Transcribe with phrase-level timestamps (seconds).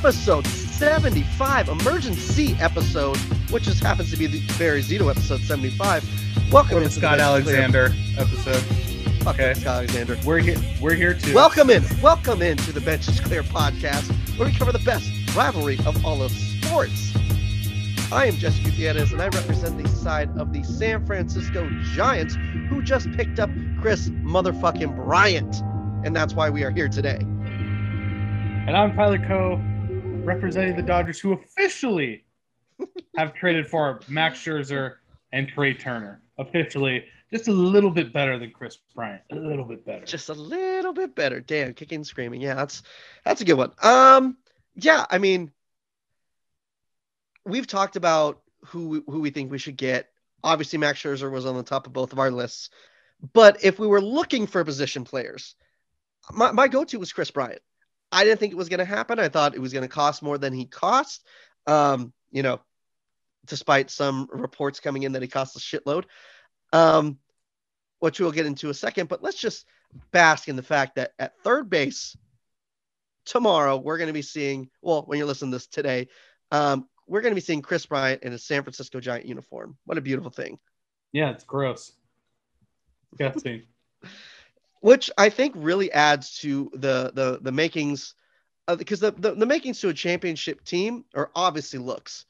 [0.00, 3.18] episode 75, emergency episode,
[3.50, 6.02] which just happens to be the Barry Zito episode 75.
[6.50, 7.60] Welcome Or the Scott Bench is Clear.
[7.60, 8.62] Alexander episode.
[9.22, 9.52] Fuck Okay.
[9.60, 10.18] Scott Alexander.
[10.24, 10.56] We're here.
[10.80, 11.34] We're here too.
[11.34, 15.10] Welcome in, welcome in to the Bench is Clear podcast, where we cover the best
[15.36, 17.12] rivalry of all of sports.
[18.10, 22.36] I am Jesse Gutierrez, and I represent the side of the San Francisco Giants,
[22.70, 23.50] who just picked up
[23.82, 25.56] Chris motherfucking Bryant,
[26.06, 27.18] and that's why we are here today.
[28.66, 29.60] And I'm Tyler Coe,
[30.24, 32.24] representing the Dodgers, who officially
[33.16, 34.96] have traded for Max Scherzer
[35.32, 36.22] and Trea Turner.
[36.38, 39.22] Officially, just a little bit better than Chris Bryant.
[39.30, 40.04] A little bit better.
[40.04, 41.40] just a little bit better.
[41.40, 42.40] Damn, kicking screaming.
[42.40, 42.82] Yeah, that's
[43.24, 43.72] that's a good one.
[43.82, 44.36] Um,
[44.74, 45.52] yeah, I mean,
[47.44, 50.08] we've talked about who who we think we should get.
[50.42, 52.70] Obviously, Max Scherzer was on the top of both of our lists,
[53.34, 55.54] but if we were looking for position players,
[56.32, 57.60] my my go to was Chris Bryant.
[58.12, 59.18] I didn't think it was going to happen.
[59.18, 61.26] I thought it was going to cost more than he cost.
[61.66, 62.60] Um, you know,
[63.46, 66.04] despite some reports coming in that he cost a shitload.
[66.72, 67.18] Um,
[67.98, 69.66] which we'll get into a second, but let's just
[70.10, 72.16] bask in the fact that at third base
[73.26, 76.08] tomorrow we're going to be seeing well when you're listening to this today
[76.52, 79.98] um, we're going to be seeing chris bryant in a san francisco giant uniform what
[79.98, 80.58] a beautiful thing
[81.12, 81.92] yeah, it's gross.
[83.10, 83.62] Disgusting.
[84.80, 88.14] which i think really adds to the the the makings
[88.78, 92.26] because the, the the makings to a championship team are obviously looks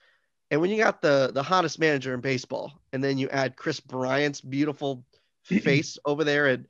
[0.51, 3.81] and when you got the the hottest manager in baseball and then you add chris
[3.81, 5.05] bryant's beautiful
[5.43, 6.61] face over there at,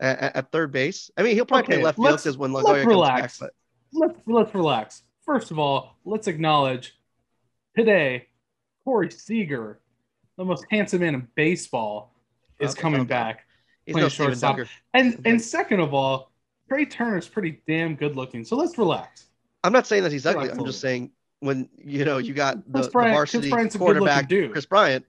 [0.00, 2.86] at at third base i mean he'll probably play left field because when let's comes
[2.86, 3.38] relax.
[3.38, 3.54] back but
[3.92, 5.02] let's let's relax.
[5.24, 6.96] First of all, let's acknowledge
[7.76, 8.28] today
[8.84, 9.80] Corey Seager,
[10.36, 12.14] the most handsome man in baseball,
[12.58, 13.08] is Okay, coming okay.
[13.08, 13.46] back.
[13.86, 14.58] He's playing no shortstop.
[14.94, 16.30] And and second of all,
[16.68, 18.44] Trea Turner's pretty damn good looking.
[18.44, 19.26] So let's relax.
[19.64, 20.42] I'm not saying that he's ugly.
[20.42, 21.10] Relax I'm just saying
[21.40, 24.52] when you know you got the, Chris the varsity Chris Bryant's a good-looking quarterback, dude.
[24.52, 25.04] Chris Bryant.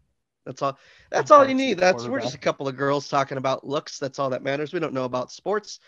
[0.45, 0.77] That's all.
[1.11, 1.77] That's all you need.
[1.77, 3.99] That's we're just a couple of girls talking about looks.
[3.99, 4.73] That's all that matters.
[4.73, 5.79] We don't know about sports.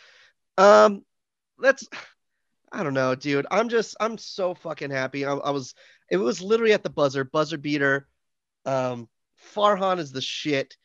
[0.57, 1.03] Um,
[1.57, 1.87] let's.
[2.71, 3.47] I don't know, dude.
[3.49, 3.95] I'm just.
[3.99, 5.25] I'm so fucking happy.
[5.25, 5.73] I, I was.
[6.09, 7.23] It was literally at the buzzer.
[7.23, 8.07] Buzzer beater.
[8.65, 9.09] Um,
[9.55, 10.77] Farhan is the shit.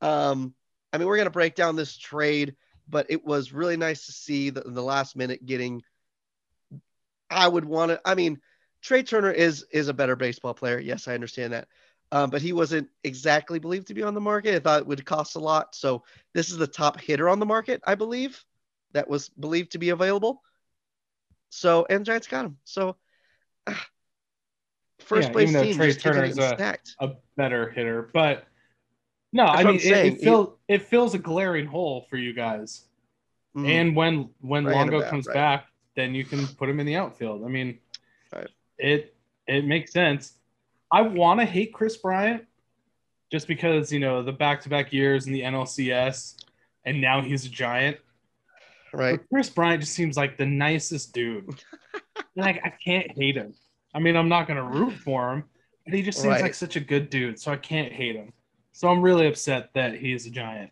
[0.00, 0.54] Um,
[0.92, 2.54] I mean, we're gonna break down this trade,
[2.88, 5.82] but it was really nice to see the, the last minute getting.
[7.30, 8.00] I would want to.
[8.04, 8.40] I mean,
[8.82, 10.78] Trea Turner is is a better baseball player.
[10.78, 11.68] Yes, I understand that.
[12.10, 14.54] Um, but he wasn't exactly believed to be on the market.
[14.54, 15.74] I thought it would cost a lot.
[15.74, 16.04] So
[16.34, 18.44] this is the top hitter on the market, I believe,
[18.92, 20.42] that was believed to be available.
[21.48, 22.58] So and Giants got him.
[22.64, 22.96] So
[23.66, 23.86] ah,
[25.00, 26.56] first Yeah, place even though team Trea keeps Turner's a-
[27.00, 28.44] A better hitter, but
[29.32, 29.84] no, That's I mean it,
[30.14, 32.84] it fills it fills a glaring hole for you guys.
[33.56, 33.68] Mhm.
[33.68, 35.34] And when when Right Longo comes right.
[35.34, 35.66] back,
[35.96, 37.44] then you can put him in the outfield.
[37.44, 37.78] I mean,
[38.34, 38.48] Right.
[38.78, 39.14] it
[39.46, 40.38] it makes sense.
[40.90, 42.44] I want to hate Chris Bryant
[43.30, 46.36] just because you know the back to back years in the NLCS,
[46.84, 47.98] and now he's a Giant.
[48.92, 49.18] right.
[49.18, 51.48] But Chris Bryant just seems like the nicest dude.
[52.36, 53.54] like I can't hate him.
[53.94, 55.44] I mean, I'm not gonna root for him,
[55.84, 56.42] but he just seems Right.
[56.42, 58.32] like such a good dude, so I can't hate him.
[58.72, 60.70] So I'm really upset that he's a Giant,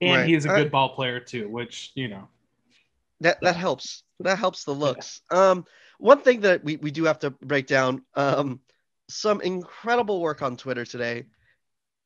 [0.00, 0.28] and Right.
[0.28, 2.28] he's a good ball player too, which you know.
[3.20, 4.02] That that helps.
[4.20, 5.20] That helps the looks.
[5.30, 5.64] Um,
[5.98, 8.02] one thing that we, we do have to break down.
[8.14, 8.60] Um,
[9.08, 11.24] some incredible work on Twitter today.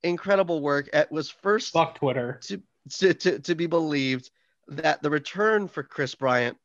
[0.03, 0.91] Incredible work.
[0.93, 2.41] It was first Fuck Twitter.
[2.45, 4.31] to, to, to be believed
[4.69, 6.57] that the return for Chris Bryant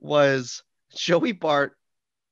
[0.00, 0.62] was
[0.94, 1.76] Joey Bart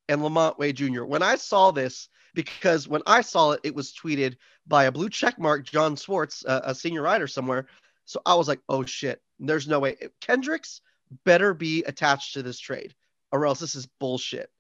[0.09, 1.05] and LaMonte Wade Jr.
[1.05, 5.09] When I saw this, because when I saw it, it was tweeted by a blue
[5.09, 7.67] check mark, John Swartz, a, a senior writer somewhere.
[8.05, 9.97] So I was like, oh shit, there's no way.
[10.21, 10.81] Kendricks
[11.25, 12.95] better be attached to this trade,
[13.33, 14.51] or else this is bullshit,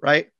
[0.00, 0.30] right?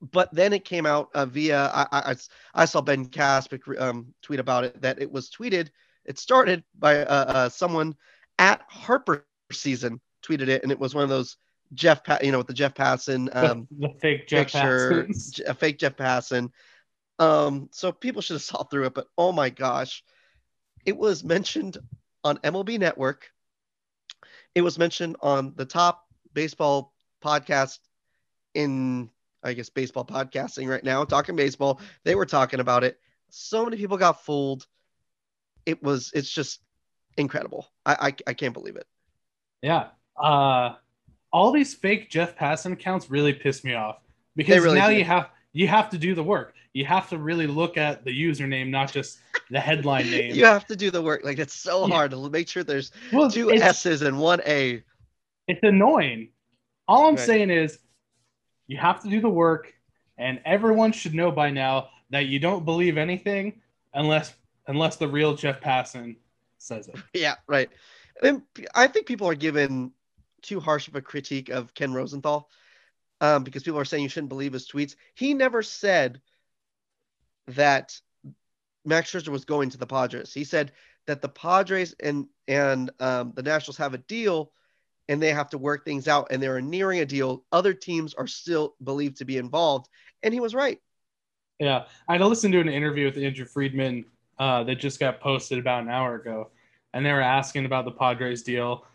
[0.00, 2.16] But then it came out uh, via I, I,
[2.54, 5.68] I saw Ben Caspick um, tweet about it that it was tweeted.
[6.06, 7.94] It started by uh, uh, someone
[8.38, 11.36] at Harper season tweeted it, and it was one of those
[11.74, 15.08] Jeff, pa- you know, with the Jeff Passan um, the, the fake Jeff picture,
[15.46, 16.50] a fake Jeff Passan.
[17.20, 20.02] Um, so people should have saw through it, but oh my gosh,
[20.86, 21.76] it was mentioned
[22.24, 23.30] on MLB Network.
[24.54, 27.78] It was mentioned on the top baseball podcast
[28.54, 29.10] in,
[29.42, 31.80] I guess, baseball podcasting right now, talking baseball.
[32.04, 32.98] They were talking about it.
[33.28, 34.66] So many people got fooled.
[35.66, 36.60] It was, it's just
[37.18, 37.68] incredible.
[37.84, 38.86] I, I, I can't believe it.
[39.60, 39.88] Yeah.
[40.16, 40.76] Uh,
[41.32, 43.98] all these fake Jeff Passan accounts really piss me off
[44.36, 44.96] because really now do.
[44.96, 46.54] you have you have to do the work.
[46.72, 49.18] You have to really look at the username, not just
[49.50, 50.34] the headline name.
[50.34, 51.24] You have to do the work.
[51.24, 51.94] Like it's so Yeah.
[51.94, 54.82] hard to make sure there's well, two S's and one A.
[55.48, 56.30] it's annoying.
[56.86, 57.26] All I'm Right.
[57.26, 57.78] saying is
[58.66, 59.74] You have to do the work,
[60.16, 63.60] and everyone should know by now that you don't believe anything
[63.94, 64.32] unless
[64.68, 66.16] unless the real Jeff Passan
[66.58, 66.94] says it.
[67.14, 67.68] Yeah, right.
[68.22, 68.42] And
[68.74, 69.90] I think people are given
[70.42, 72.48] too harsh of a critique of Ken Rosenthal
[73.20, 74.94] um, because people are saying you shouldn't believe his tweets.
[75.14, 76.20] He never said
[77.48, 77.98] that
[78.84, 80.32] Max Scherzer was going to the Padres.
[80.32, 80.72] He said
[81.06, 84.52] that the Padres and and um, the Nationals have a deal,
[85.08, 87.44] and they have to work things out, and they're nearing a deal.
[87.52, 89.88] Other teams are still believed to be involved,
[90.22, 90.78] and he was right.
[91.58, 94.06] Yeah, I listened to an interview with Andrew Friedman
[94.38, 96.48] uh, that just got posted about an hour ago,
[96.94, 98.86] and they were asking about the Padres deal,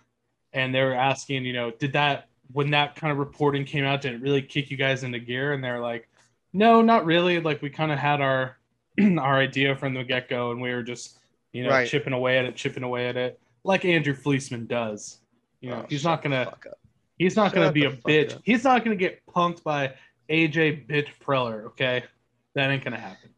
[0.53, 4.01] and they were asking, you know, did that when that kind of reporting came out,
[4.01, 5.53] did it really kick you guys into gear?
[5.53, 6.07] And they're like,
[6.55, 7.39] no, not really.
[7.41, 8.57] Like we kind of had our
[9.19, 11.19] our idea from the get go, and we were just
[11.51, 11.87] you know right.
[11.87, 15.19] chipping away at it, chipping away at it, like Andrew Fleeceman does.
[15.59, 16.53] You know, oh, he's not gonna
[17.19, 18.35] he's not shut gonna be a bitch.
[18.35, 18.41] Up.
[18.45, 19.93] He's not gonna get punked by
[20.29, 21.65] AJ bitch Preller.
[21.65, 22.03] Okay,
[22.53, 23.29] that ain't gonna happen.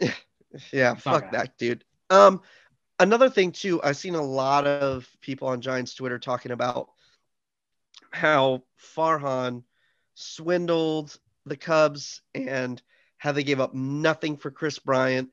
[0.72, 1.84] yeah, fuck that, dude.
[2.08, 2.40] Um,
[3.00, 6.90] another thing too, I've seen a lot of people on Giants Twitter talking about
[8.12, 8.62] how
[8.96, 9.64] Farhan
[10.14, 12.80] swindled the Cubs and
[13.18, 15.30] how they gave up nothing for Chris Bryant.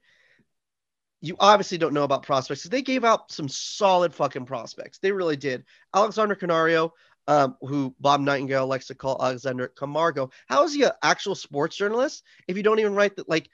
[1.21, 2.63] You obviously don't know about prospects.
[2.63, 4.99] They gave out some solid fucking prospects.
[4.99, 5.63] They really did.
[5.95, 6.93] Alexander Canario,
[7.27, 10.29] um, who Bob Nightingale likes to call Alexander Camargo.
[10.47, 13.29] How is he an actual sports journalist if you don't even write that?
[13.29, 13.49] Like,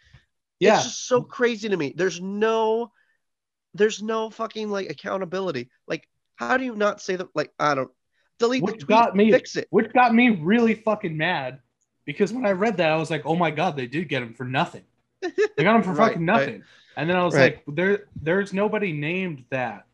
[0.59, 0.75] yeah.
[0.75, 1.93] it's just so crazy to me.
[1.95, 2.91] There's no,
[3.73, 5.69] there's no fucking like accountability.
[5.87, 7.27] Like, how do you not say that?
[7.33, 7.91] Like, I don't
[8.39, 9.67] delete which the tweet, got me fix it.
[9.69, 11.59] Which got me really fucking mad
[12.05, 14.33] because when I read that, I was like, oh my god, they did get him
[14.33, 14.83] for nothing.
[15.55, 16.53] They got him for right, fucking nothing.
[16.55, 16.63] Right.
[16.97, 17.55] And then I was right.
[17.55, 19.85] like, there, there's nobody named that.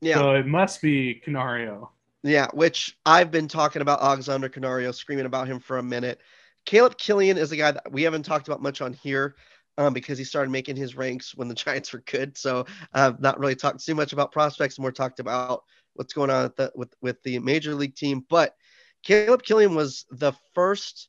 [0.00, 0.16] Yeah.
[0.16, 1.92] So it must be Canario.
[2.22, 6.20] Yeah, which I've been talking about Alexander Canario, screaming about him for a minute.
[6.66, 9.36] Caleb Killian is a guy that we haven't talked about much on here
[9.78, 12.36] um, because he started making his ranks when the Giants were good.
[12.36, 15.64] So I've not really talked too much about prospects, more talked about
[15.94, 18.24] what's going on with the, with, with the major league team.
[18.28, 18.54] But
[19.02, 21.08] Caleb Killian was the first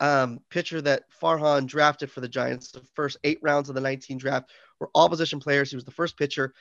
[0.00, 2.72] um, pitcher that Farhan drafted for the Giants.
[2.72, 5.70] The first eight rounds of the 19 draft were all position players.
[5.70, 6.52] He was the first pitcher.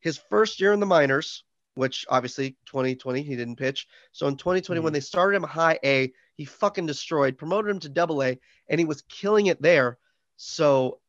[0.00, 1.44] His first year in the minors,
[1.74, 3.88] which obviously 2020 he didn't pitch.
[4.12, 4.84] So in 2020, mm-hmm.
[4.84, 8.38] when they started him high A, he fucking destroyed, promoted him to double A,
[8.68, 9.98] and he was killing it there.
[10.36, 11.00] So,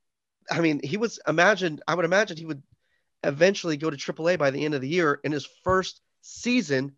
[0.50, 2.64] I mean, he was imagined, I would imagine he would
[3.24, 6.94] eventually go to triple A by the end of the year in his first season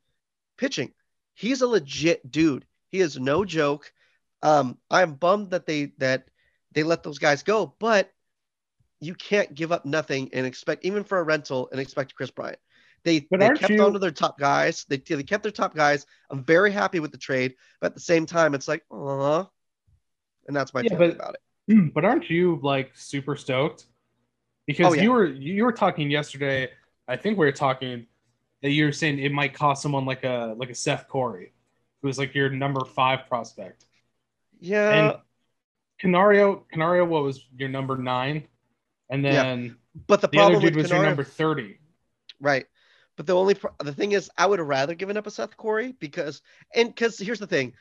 [0.57, 0.94] pitching
[1.38, 2.66] he's a legit dude.
[2.89, 3.94] He is no joke.
[4.42, 6.30] Um, I'm bummed that they that
[6.74, 8.12] they let those guys go, but
[9.00, 12.60] you can't give up nothing and expect even for a rental and expect Chris Bryant.
[13.04, 13.84] They, but they kept you...
[13.84, 14.86] on to their top guys.
[14.89, 16.06] They, they kept their top guys.
[16.30, 19.45] I'm very happy with the trade, but at the same time, it's like, uh
[20.48, 21.94] and that's my yeah, but, about it.
[21.94, 23.86] But aren't you like super stoked?
[24.66, 25.04] Because oh, yeah.
[25.04, 26.69] you were you were talking yesterday.
[27.07, 28.07] I think we were talking
[28.62, 31.51] that you're saying it might cost someone like a like a Seth Corry,
[32.01, 33.86] who's like your number five prospect.
[34.59, 34.92] Yeah.
[34.92, 35.18] And
[36.00, 38.47] Canario, Canario, what was your number nine?
[39.09, 39.71] And then yeah.
[40.07, 41.80] but the, the other dude was Canario, your number thirty.
[42.40, 42.66] Right.
[43.16, 45.95] But the only the thing is, I would have rather given up a Seth Corry
[45.99, 46.42] because
[46.76, 47.73] and because here's the thing.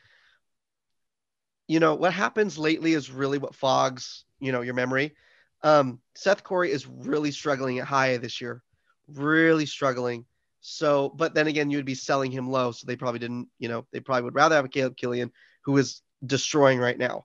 [1.67, 5.15] You know what happens lately is really what fogs you know your memory.
[5.63, 8.63] Um, Seth Corry is really struggling at high this year,
[9.07, 10.25] really struggling.
[10.69, 12.71] So, but then again, you'd be selling him low.
[12.71, 15.31] So they probably didn't, you know, they probably would rather have a Caleb Killian
[15.63, 17.23] who is destroying right now.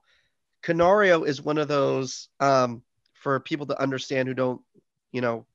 [0.61, 2.83] Canario is one of those um,
[3.13, 4.61] for people to understand who don't,
[5.11, 5.45] you know,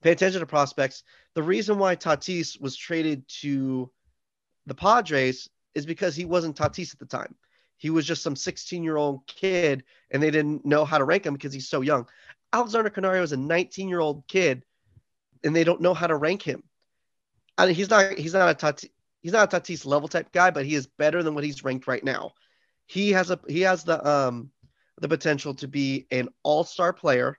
[0.00, 1.02] pay attention to prospects.
[1.34, 3.90] The reason why Tatis was traded to
[4.66, 7.34] the Padres is because he wasn't Tatis at the time.
[7.78, 11.26] He was just some 16 year old kid and they didn't know how to rank
[11.26, 12.06] him because he's so young.
[12.52, 14.64] Alexander Canario is a 19 year old kid
[15.42, 16.62] and they don't know how to rank him.
[17.58, 18.90] I mean, he's not he's not a Tatis,
[19.22, 21.86] he's not a Tatis level type guy, but he is better than what he's ranked
[21.86, 22.32] right now.
[22.86, 24.50] He has a he has the um
[25.00, 27.38] the potential to be an all star player.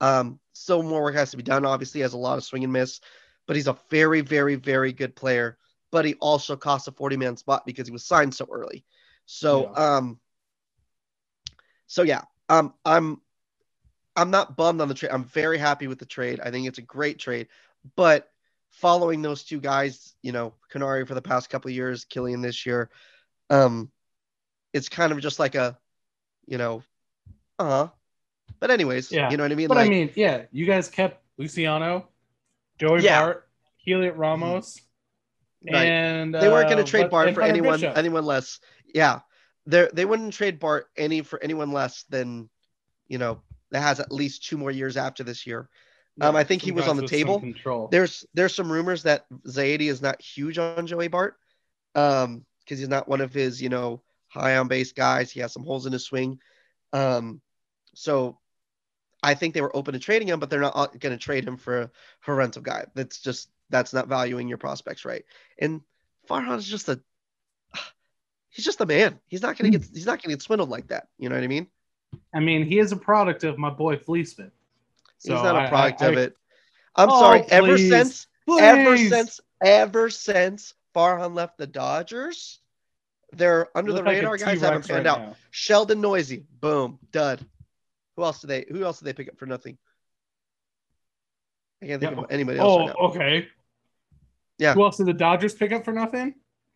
[0.00, 1.64] Um, still more work has to be done.
[1.64, 3.00] Obviously, he has a lot of swing and miss,
[3.46, 5.58] but he's a very very very good player.
[5.90, 8.84] But he also cost a forty man spot because he was signed so early.
[9.26, 9.96] So yeah.
[9.96, 10.20] um,
[11.86, 13.20] so yeah, um, I'm
[14.16, 15.12] I'm not bummed on the trade.
[15.12, 16.40] I'm very happy with the trade.
[16.40, 17.48] I think it's a great trade,
[17.96, 18.31] but
[18.72, 22.90] following those two guys, you know, Canary for the past couple years, Killian this year,
[23.50, 23.90] um,
[24.72, 25.78] it's kind of just like a,
[26.46, 26.82] you know,
[27.58, 27.88] uh huh.
[28.60, 29.68] But anyways, yeah, you know what I mean.
[29.68, 32.08] But like, I mean, yeah, you guys kept Luciano,
[32.78, 33.20] Joey yeah.
[33.20, 33.48] Bart,
[33.86, 34.80] Heliot Ramos,
[35.72, 35.84] right.
[35.84, 37.96] and they weren't going to uh, trade Bart for anyone Bishop.
[37.96, 38.60] anyone less.
[38.94, 39.20] Yeah,
[39.66, 42.48] they they wouldn't trade Bart any for anyone less than,
[43.08, 45.68] you know, that has at least two more years after this year.
[46.20, 47.42] Um, I think he was on the table.
[47.90, 51.36] There's there's some rumors that Zaidi is not huge on Joey Bart,
[51.94, 55.30] um, because he's not one of his you know high on base guys.
[55.30, 56.38] He has some holes in his swing,
[56.92, 57.40] um,
[57.94, 58.38] so
[59.22, 61.56] I think they were open to trading him, but they're not going to trade him
[61.56, 61.90] for a,
[62.20, 62.86] for a rental guy.
[62.94, 65.24] That's just that's not valuing your prospects right.
[65.58, 65.80] And
[66.28, 67.00] Farhan is just a
[68.50, 69.18] he's just a man.
[69.28, 71.08] He's not going to get he's not going to get swindled like that.
[71.18, 71.68] You know what I mean?
[72.34, 74.50] I mean, he is a product of my boy Fleeceman.
[75.24, 76.36] So he's not a I- product I- of it.
[76.96, 77.42] I'm Oh, sorry.
[77.48, 77.88] Ever please.
[77.90, 78.26] since
[78.60, 82.60] ever since ever since Farhan left the Dodgers,
[83.32, 85.20] they're under the look like radar guys haven't panned right out.
[85.28, 85.36] now.
[85.50, 87.46] Sheldon Neuse, boom, dud.
[88.16, 88.66] Who else did they?
[88.68, 89.78] Who else did they pick up for nothing?
[91.82, 92.22] I can't think Yeah.
[92.24, 93.08] of anybody else right Oh, now.
[93.10, 93.48] okay.
[94.58, 94.74] Yeah.
[94.74, 96.34] Who else did the Dodgers pick up for nothing?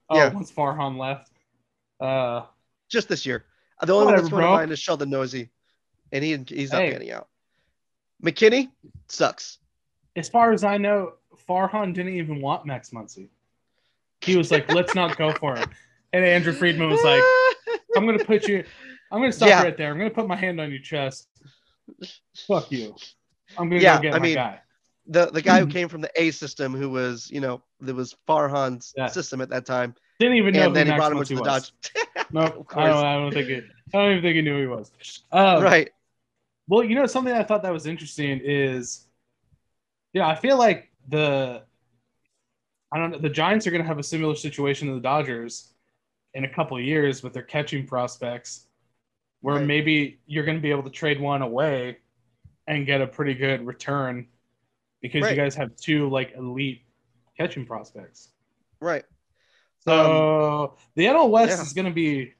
[0.09, 0.33] Oh, Yeah.
[0.33, 1.31] once Farhan left.
[2.01, 2.47] Uh,
[2.89, 3.45] Just this year.
[3.83, 5.35] The only one that's Whatever, coming to mind is Sheldon Neuse,
[6.13, 6.93] and he he's not Hey.
[6.93, 7.29] panning out.
[8.23, 8.71] McKinney
[9.09, 9.59] sucks.
[10.17, 11.13] as far as I know,
[11.49, 13.29] Farhan didn't even want Max Muncy.
[14.23, 15.69] He was like, "Let's not go for him."
[16.13, 17.23] And Andrew Friedman was like,
[17.97, 18.65] "I'm gonna put you.
[19.13, 19.63] I'm gonna stop Yeah.
[19.63, 19.91] right there.
[19.93, 21.29] I'm gonna put my hand on your chest.
[22.47, 22.97] Fuck you.
[23.59, 24.61] I'm gonna Yeah, go get I my mean, guy."
[25.07, 28.17] the the guy who came from the A system, who was you know that was
[28.27, 29.07] Farhan's Yeah.
[29.09, 31.35] system at that time, Didn't even know and who then he brought him Muncy to
[31.37, 31.71] the was.
[31.71, 32.27] Dodgers.
[32.33, 33.65] No, Of I don't, I don't think it.
[33.95, 34.91] I don't even think he knew who he was.
[35.31, 35.91] Um, right.
[36.69, 39.07] Well, you know, something I thought that was interesting is,
[40.13, 41.63] yeah, I feel like the,
[42.93, 45.73] I don't know, the Giants are going to have a similar situation to the Dodgers
[46.35, 48.67] in a couple of years with their catching prospects,
[49.41, 49.67] where Right.
[49.67, 51.99] maybe you're going to be able to trade one away
[52.67, 54.27] and get a pretty good return
[55.01, 55.31] because Right.
[55.31, 56.83] you guys have two like elite
[57.37, 58.31] catching prospects.
[58.81, 59.05] Right.
[59.79, 61.63] So the NL West Um, yeah.
[61.63, 62.35] is going to be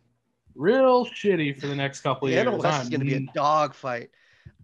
[0.57, 2.49] real shitty for the next couple of years.
[2.49, 4.11] West is going to be a dogfight.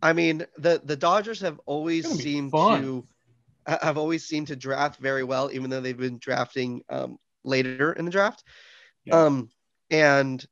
[0.03, 2.83] I mean, the the Dodgers have always It's seemed fun.
[2.83, 3.07] to
[3.67, 8.05] have always seemed to draft very well, even though they've been drafting um, later in
[8.05, 8.43] the draft.
[9.05, 9.23] Yeah.
[9.25, 9.49] Um,
[9.91, 10.45] and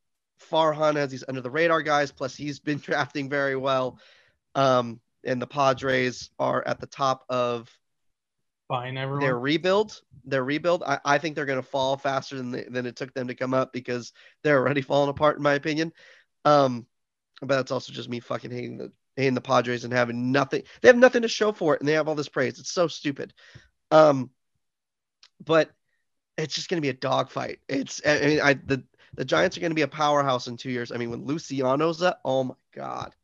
[0.50, 2.12] Farhan has these under the radar guys.
[2.12, 3.98] Plus, he's been drafting very well.
[4.54, 7.68] Um, and the Padres are at the top of
[8.70, 9.20] Fine, everyone.
[9.20, 10.00] their rebuild.
[10.24, 10.84] Their rebuild.
[10.86, 13.34] I, I think they're going to fall faster than they, than it took them to
[13.34, 14.12] come up because
[14.44, 15.92] they're already falling apart, in my opinion.
[16.44, 16.86] Um,
[17.40, 20.62] but that's also just me fucking hating the hating the Padres and having nothing.
[20.80, 22.60] They have nothing to show for it, and they have all this praise.
[22.60, 23.34] It's so stupid.
[23.90, 24.30] Um,
[25.44, 25.72] but
[26.38, 27.58] it's just going to be a dogfight.
[27.68, 28.84] It's I mean, I the
[29.14, 30.92] the Giants are going to be a powerhouse in two years.
[30.92, 33.16] I mean, when Luciano's up, oh my god,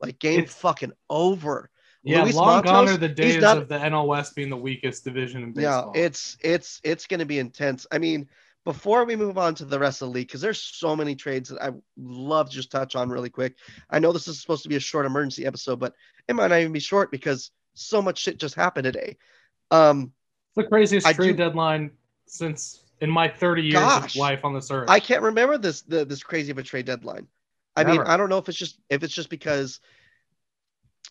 [0.00, 1.68] like game It's- fucking over.
[2.02, 4.56] Yeah, Luis long gone Matos, are the days not- of the NL West being the
[4.56, 5.92] weakest division in baseball.
[5.94, 7.86] Yeah, it's it's it's going to be intense.
[7.92, 8.28] I mean,
[8.64, 11.50] before we move on to the rest of the league, because there's so many trades
[11.50, 13.56] that I love to just touch on really quick.
[13.90, 15.94] I know this is supposed to be a short emergency episode, but
[16.26, 19.16] it might not even be short because so much shit just happened today.
[19.70, 20.12] Um,
[20.48, 21.90] It's the craziest I trade do- deadline
[22.26, 24.14] since in my 30 years Gosh.
[24.14, 24.88] of life on this earth.
[24.88, 27.26] I can't remember this the, this crazy of a trade deadline.
[27.76, 29.80] I mean, I don't know if it's just if it's just because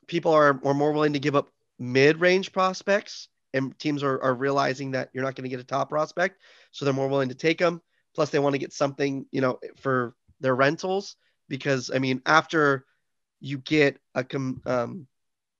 [0.10, 4.92] people are, are more willing to give up mid-range prospects and teams are, are realizing
[4.92, 6.40] that you're not going to get a top prospect,
[6.72, 7.82] so they're more willing to take them.
[8.14, 11.16] Plus, they want to get something, you know, for their rentals
[11.48, 12.86] because I mean, after
[13.40, 14.26] you get a
[14.66, 15.08] um,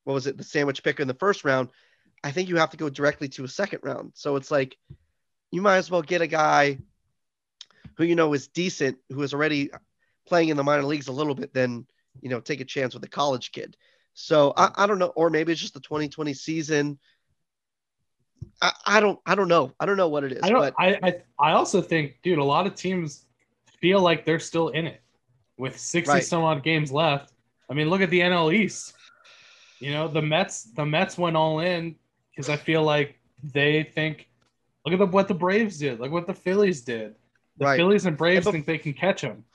[0.04, 1.70] what was it, the sandwich picker in the first round,
[2.24, 4.12] I think you have to go directly to a second round.
[4.16, 4.78] So it's like
[5.52, 6.80] you might as well get a guy
[7.96, 9.72] who you know is decent, who is already
[10.28, 11.86] playing in the minor leagues a little bit, than
[12.22, 13.76] you know take a chance with a college kid.
[14.22, 17.00] So I, I don't know, or maybe it's just the 2020 season.
[18.62, 19.72] I, I don't I don't know.
[19.80, 20.40] I don't know what it is.
[20.44, 20.60] I don't.
[20.60, 23.26] but I, I I also think, dude, a lot of teams
[23.80, 25.02] feel like they're still in it
[25.58, 26.24] with 60 Right.
[26.24, 27.32] some odd games left.
[27.70, 28.94] I mean, look at the NL East.
[29.80, 30.64] You know, the Mets.
[30.64, 31.96] The Mets went all in
[32.32, 33.18] because I feel like
[33.54, 34.28] they think.
[34.86, 36.02] Look at the, what the Braves did.
[36.02, 37.16] Look what the Phillies did.
[37.58, 37.78] The Right.
[37.78, 39.46] Phillies and Braves And think they can catch them.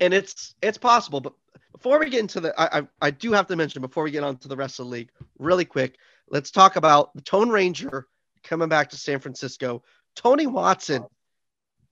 [0.00, 1.20] and it's it's possible.
[1.20, 1.32] But
[1.78, 4.24] before we get into the, I, I I do have to mention before we get
[4.24, 5.96] on to the rest of the league, really quick.
[6.28, 8.08] Let's talk about the Tone Ranger
[8.42, 9.84] coming back to San Francisco.
[10.16, 11.04] Tony Watson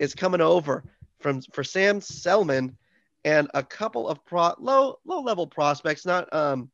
[0.00, 0.84] is coming over
[1.20, 2.76] from for Sam Selman
[3.24, 6.68] and a couple of pro, low low level prospects, not um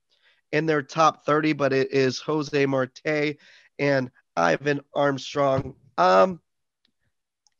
[0.50, 3.36] in their top 30, but it is Jose Marte
[3.78, 5.74] and Ivan Armstrong.
[5.98, 6.40] Um,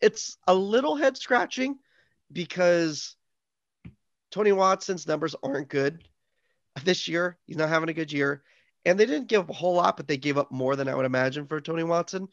[0.00, 1.78] it's a little head scratching
[2.32, 3.16] because
[4.32, 6.02] Tony Watson's numbers aren't good
[6.84, 7.38] this year.
[7.46, 8.42] He's not having a good year.
[8.84, 10.94] And they didn't give up a whole lot, but they gave up more than I
[10.94, 12.26] would imagine for Tony Watson.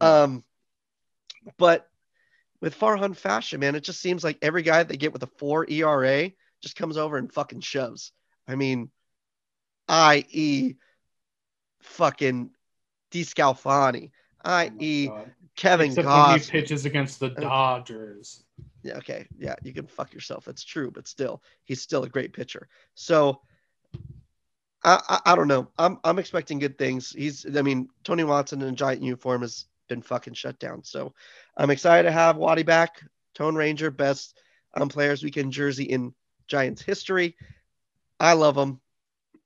[0.00, 0.44] Um,
[1.58, 1.90] but
[2.60, 5.68] with Farhan Fashion, man, it just seems like every guy they get with a four
[5.68, 6.30] ERA
[6.62, 8.12] just comes over and fucking shoves.
[8.48, 8.90] I mean,
[9.88, 10.76] i.e.,
[11.82, 12.50] fucking
[13.10, 14.12] DeSclafani,
[14.44, 15.26] i.e., Oh
[15.56, 16.50] Kevin Except when he Goss.
[16.50, 18.43] pitches against the Dodgers.
[18.84, 19.26] Yeah, okay.
[19.38, 20.44] Yeah, you can fuck yourself.
[20.44, 22.68] That's true, but still, he's still a great pitcher.
[22.94, 23.40] So
[24.84, 25.68] I, I, I don't know.
[25.78, 27.10] I'm I'm expecting good things.
[27.10, 30.84] He's I mean, Tony Watson in a giant uniform has been fucking shut down.
[30.84, 31.14] So
[31.56, 33.02] I'm excited to have Waddy back.
[33.34, 34.38] Tone Ranger, best
[34.74, 36.14] um, players weekend jersey in
[36.46, 37.36] Giants history.
[38.20, 38.80] I love him.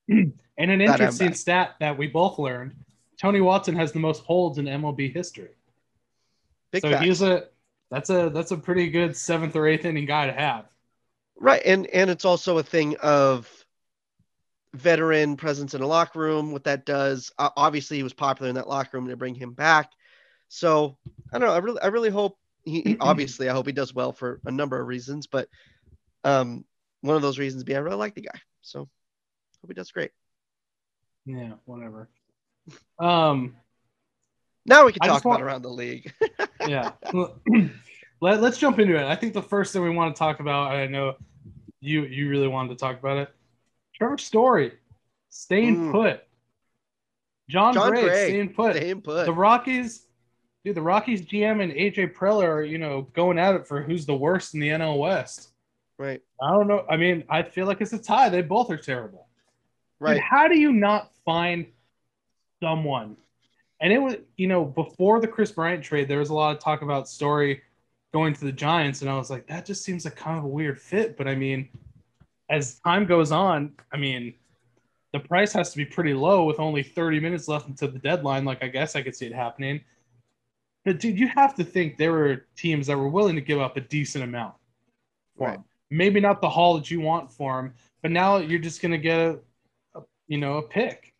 [0.60, 2.74] And an That interesting stat that we both learned:
[3.16, 5.50] Tony Watson has the most holds in MLB history.
[6.72, 7.44] Big so he's a
[7.90, 10.66] that's a that's a pretty good seventh or eighth inning guy to have.
[11.36, 13.48] Right, and and it's also a thing of
[14.74, 16.52] veteran presence in a locker room.
[16.52, 19.08] What that does, uh, obviously, he was popular in that locker room.
[19.08, 19.90] To bring him back,
[20.48, 20.96] so
[21.32, 21.54] I don't know.
[21.54, 22.96] I really, I really hope he.
[23.00, 25.48] obviously, I hope he does well for a number of reasons, but
[26.24, 26.64] um,
[27.00, 28.40] one of those reasons being I really like the guy.
[28.62, 30.10] So hope he does great.
[31.24, 32.08] Yeah, whatever.
[33.00, 33.54] Um,
[34.68, 36.12] Now we can talk about want- around the league.
[36.68, 36.92] yeah.
[38.20, 39.04] Let, let's jump into it.
[39.04, 41.14] I think the first thing we want to talk about, I know
[41.80, 43.28] you you really wanted to talk about it.
[43.94, 44.72] Trevor Story,
[45.28, 45.92] staying Mm.
[45.92, 46.24] put.
[47.48, 48.76] Jon, Jon Gray, Gray, staying put.
[48.76, 49.24] Staying put.
[49.24, 50.06] The Rockies,
[50.64, 54.04] dude, the Rockies GM and AJ Preller are, you know, going at it for who's
[54.04, 55.50] the worst in the NL West.
[55.96, 56.84] right, I don't know.
[56.90, 58.28] I mean, I feel like it's a tie.
[58.28, 59.28] They both are terrible.
[60.00, 60.20] Dude, right.
[60.20, 61.66] how do you not find
[62.60, 63.16] someone?
[63.80, 66.62] And it was, you know, before the Chris Bryant trade, there was a lot of
[66.62, 67.62] talk about Story
[68.12, 70.48] going to the Giants, and I was like, that just seems like kind of a
[70.48, 71.16] weird fit.
[71.16, 71.68] But I mean,
[72.50, 74.34] as time goes on, I mean,
[75.12, 78.44] the price has to be pretty low with only 30 minutes left until the deadline.
[78.44, 79.80] Like, I guess I could see it happening.
[80.84, 83.76] But dude, you have to think there were teams that were willing to give up
[83.76, 84.54] a decent amount
[85.36, 85.54] for Right.
[85.54, 85.64] him.
[85.90, 88.98] Maybe not the haul that you want for him, but now you're just going to
[88.98, 89.40] get a,
[89.94, 91.14] a, you know, a pick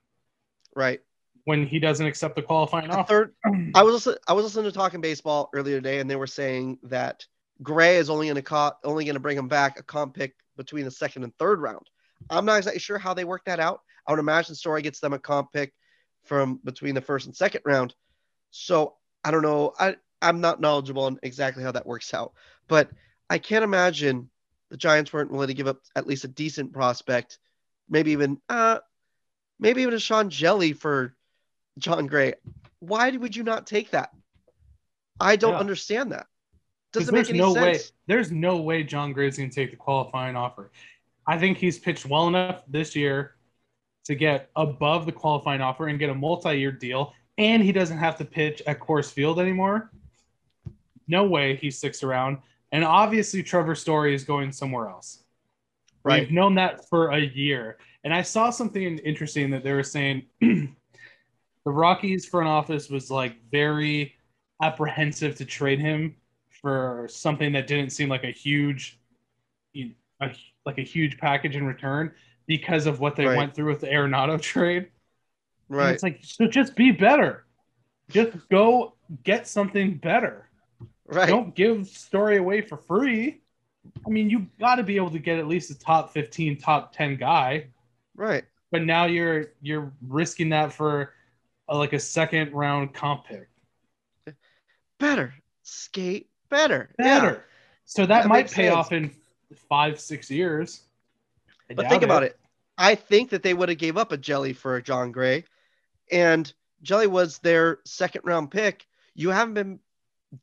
[0.74, 1.00] Right.
[1.48, 3.32] When he doesn't accept the qualifying offer.
[3.42, 6.26] third I was listen, I was listening to Talking Baseball earlier today, and they were
[6.26, 7.24] saying that
[7.62, 10.34] Gray is only going to co- only going to bring him back a comp pick
[10.58, 11.88] between the second and third round.
[12.28, 13.80] I'm not exactly sure how they work that out.
[14.06, 15.72] I would imagine Story gets them a comp pick
[16.22, 17.94] from between the first and second round.
[18.50, 19.72] So I don't know.
[19.78, 22.34] I I'm not knowledgeable on exactly how that works out,
[22.68, 22.90] but
[23.30, 24.28] I can't imagine
[24.68, 27.38] the Giants weren't willing to give up at least a decent prospect,
[27.88, 28.80] maybe even uh
[29.58, 31.14] maybe even a Sean Hjelle for
[31.78, 32.34] Jon Gray.
[32.80, 34.10] Why would you not take that?
[35.20, 35.58] I don't Yeah.
[35.58, 36.26] understand that.
[36.92, 37.78] Doesn't make there's any no way.
[38.06, 40.70] There's no way Jon Gray's going to take the qualifying offer.
[41.26, 43.34] I think he's pitched well enough this year
[44.04, 48.16] to get above the qualifying offer and get a multi-year deal, and he doesn't have
[48.18, 49.90] to pitch at Coors Field anymore.
[51.06, 52.38] No way he sticks around.
[52.72, 55.24] And obviously, Trevor Story is going somewhere else.
[56.04, 56.22] Right.
[56.22, 57.78] We've known that for a year.
[58.04, 60.24] And I saw something interesting that they were saying
[61.68, 64.14] the Rockies front office was like very
[64.62, 66.16] apprehensive to trade him
[66.62, 68.98] for something that didn't seem like a huge
[69.74, 70.31] you- a,
[70.64, 72.11] like a huge package in return
[72.46, 73.37] because of what they Right.
[73.37, 74.85] went through with the Arenado trade.
[75.68, 75.92] And Right.
[75.92, 77.44] it's like so just be better.
[78.09, 80.48] Just go get something better.
[81.04, 81.28] Right.
[81.28, 83.42] Don't give story away for free.
[84.07, 86.94] I mean, you got to be able to get at least a top 15, top
[86.94, 87.66] 10 guy.
[88.16, 88.44] Right.
[88.72, 91.12] But now you're you're risking that for
[91.68, 93.48] a, like a second round comp pick.
[94.98, 95.35] Better.
[95.62, 96.90] Skate better.
[96.98, 97.20] Yeah.
[97.20, 97.44] Better.
[97.85, 98.74] So that, That might pay sense.
[98.76, 99.11] off in
[99.68, 100.83] five, six years.
[101.70, 102.38] I But think about it.
[102.76, 105.44] I think that they would have gave up a Hjelle for Jon Gray,
[106.12, 106.52] and
[106.85, 108.87] Hjelle was their second round pick.
[109.14, 109.81] You haven't been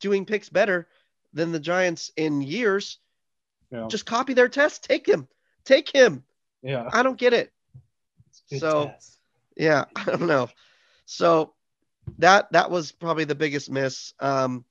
[0.00, 0.86] doing picks better
[1.32, 2.98] than the Giants in years.
[3.70, 3.86] Yeah.
[3.88, 4.84] Just copy their test.
[4.84, 5.28] Take him.
[5.64, 6.22] Take him.
[6.62, 6.88] Yeah.
[6.92, 7.52] I don't get it.
[8.58, 9.18] So test.
[9.56, 10.48] yeah, I don't know.
[11.06, 11.54] So
[12.18, 14.12] that that was probably the biggest miss.
[14.20, 14.64] Um,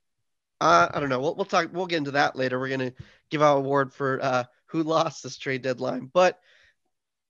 [0.61, 1.19] I, I don't know.
[1.19, 1.69] We'll, we'll talk.
[1.73, 2.59] We'll get into that later.
[2.59, 2.93] We're gonna
[3.29, 6.39] give out award for uh, who lost this trade deadline, but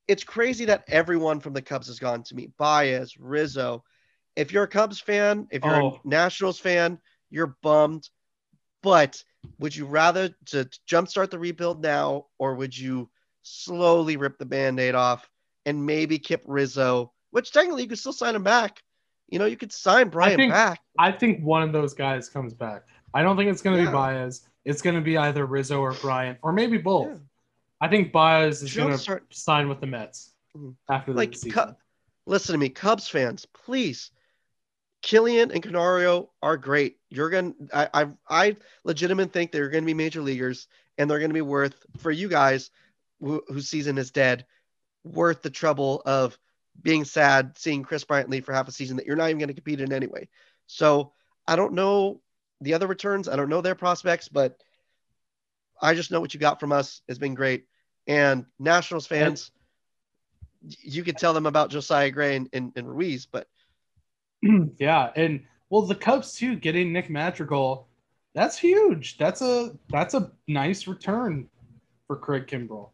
[0.07, 2.51] it's crazy that everyone from the Cubs has gone to me.
[2.57, 3.83] Baez, Rizzo.
[4.35, 5.99] If you're a Cubs fan, if you're Oh.
[6.03, 8.09] a Nationals fan, you're bummed.
[8.83, 9.23] But
[9.57, 13.09] would you rather to jumpstart the rebuild now, or would you
[13.41, 15.27] slowly rip the band-aid off
[15.65, 18.81] and maybe Kip Rizzo, which technically you could still sign him back.
[19.27, 20.79] You know, you could sign Bryant think- back.
[20.99, 22.83] I think one of those guys comes back.
[23.13, 23.89] I don't think it's going to Yeah.
[23.89, 24.47] be Baez.
[24.65, 27.07] It's going to be either Rizzo or Bryant, or maybe both.
[27.07, 27.17] Yeah.
[27.81, 30.75] I think Baez is going to Jumpstart- sign with the Mets Mhm.
[30.89, 31.51] after the season.
[31.51, 31.75] Cu-
[32.25, 34.11] listen to me, Cubs fans, please
[35.01, 36.97] Killian and Canario are great.
[37.09, 41.33] You're gonna, I, I, I legitimately think they're gonna be major leaguers, and they're gonna
[41.33, 42.71] be worth for you guys
[43.23, 44.45] wh- whose season is dead,
[45.03, 46.39] worth the trouble of
[46.81, 49.47] being sad seeing Chris Bryant leave for half a season that you're not even going
[49.47, 50.27] to compete in anyway.
[50.67, 51.13] So
[51.47, 52.21] I don't know
[52.61, 53.27] the other returns.
[53.27, 54.61] I don't know their prospects, but
[55.81, 57.65] I just know what you got from us has been great.
[58.07, 59.51] And Nationals fans,
[60.61, 63.47] you could tell them about Josiah Gray and, and, and Ruiz, but
[64.77, 67.87] yeah, and well, the Cubs too getting Nick Madrigal,
[68.33, 69.17] that's huge.
[69.17, 71.49] That's a that's a nice return
[72.07, 72.91] for Craig Kimbrel.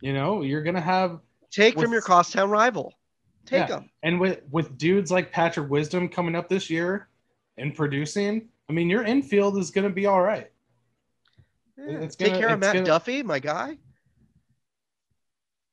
[0.00, 1.20] You know, you're gonna have
[1.52, 2.92] take With- from your crosstown rival.
[3.46, 3.76] Take Yeah.
[3.76, 3.90] them.
[4.02, 7.08] and with with dudes like Patrick Wisdom coming up this year
[7.58, 8.48] and producing.
[8.68, 10.50] I mean, your infield is gonna be all right.
[11.76, 13.78] Take gonna- care of Matt gonna- Duffy, my guy.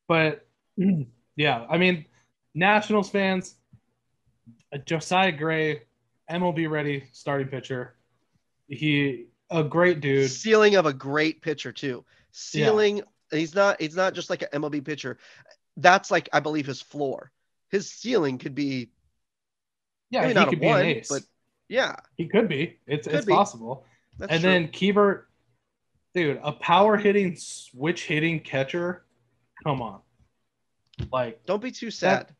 [0.08, 0.46] But
[1.36, 2.06] yeah, I mean,
[2.54, 3.54] Nationals fans,
[4.72, 5.82] uh, Josiah Gray,
[6.28, 7.94] MLB ready starting pitcher.
[8.68, 10.30] He a great dude.
[10.30, 12.04] Ceiling of a great pitcher too.
[12.32, 13.02] Ceiling.
[13.30, 13.80] He's not.
[13.80, 15.18] He's not just like an MLB pitcher.
[15.80, 17.32] That's like I believe his floor.
[17.70, 18.90] His ceiling could be
[20.10, 21.08] Yeah, he could be one, an ace.
[21.08, 21.22] but
[21.68, 22.78] yeah, he could be.
[22.86, 23.32] It's Could it's be.
[23.32, 23.84] possible.
[24.18, 24.50] that's and true.
[24.50, 25.24] then Keeber,
[26.14, 29.04] dude, a power hitting, switch hitting catcher.
[29.64, 30.00] Come on,
[31.12, 32.34] like don't be too sad.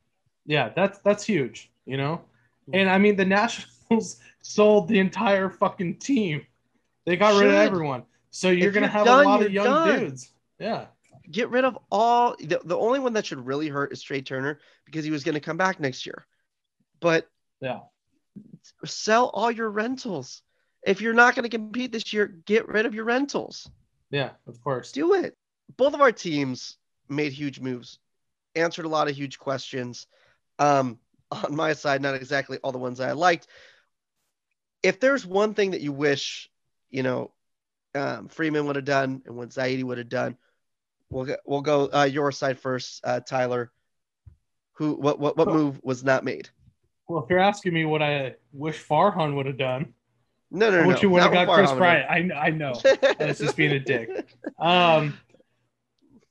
[0.47, 2.23] yeah, that's that's huge, you know.
[2.67, 2.75] Hmm.
[2.75, 6.47] And I mean, the Nationals sold the entire fucking team.
[7.07, 9.53] They got rid of everyone, so you're If gonna you're have done, a lot of
[9.53, 10.01] young done.
[10.01, 10.31] dudes.
[10.59, 10.87] Yeah,
[11.29, 12.37] Get rid of all.
[12.39, 15.35] The, the only one that should really hurt is Trea Turner because he was going
[15.35, 16.27] to come back next year.
[17.01, 17.29] But
[17.61, 17.81] yeah,
[18.85, 20.43] sell all your rentals.
[20.87, 23.71] If you're not going to compete this year, get rid of your rentals.
[24.11, 24.31] yeah.
[24.47, 24.93] Of course.
[24.93, 25.37] do it.
[25.77, 26.79] Both of our teams
[27.09, 27.99] made huge moves,
[28.55, 30.07] answered a lot of huge questions.
[30.59, 30.99] Um,
[31.31, 33.47] on my side, not exactly all the ones I liked.
[34.83, 36.51] If there's one thing that you wish,
[36.91, 37.31] you know,
[37.95, 40.37] um, Friedman would have done and what Zaidi would have done,
[41.11, 43.71] we'll go, we'll go uh, your side first, uh, Tyler.
[44.75, 46.49] Who what what what move was not made?
[47.09, 49.93] Well, if you're asking me what I wish Farhan would have done,
[50.51, 50.89] No, no, no.
[50.89, 52.09] wish you would have got Chris Bryant.
[52.09, 52.75] I I know.
[53.19, 54.09] That's just being a dick.
[54.59, 55.19] Um,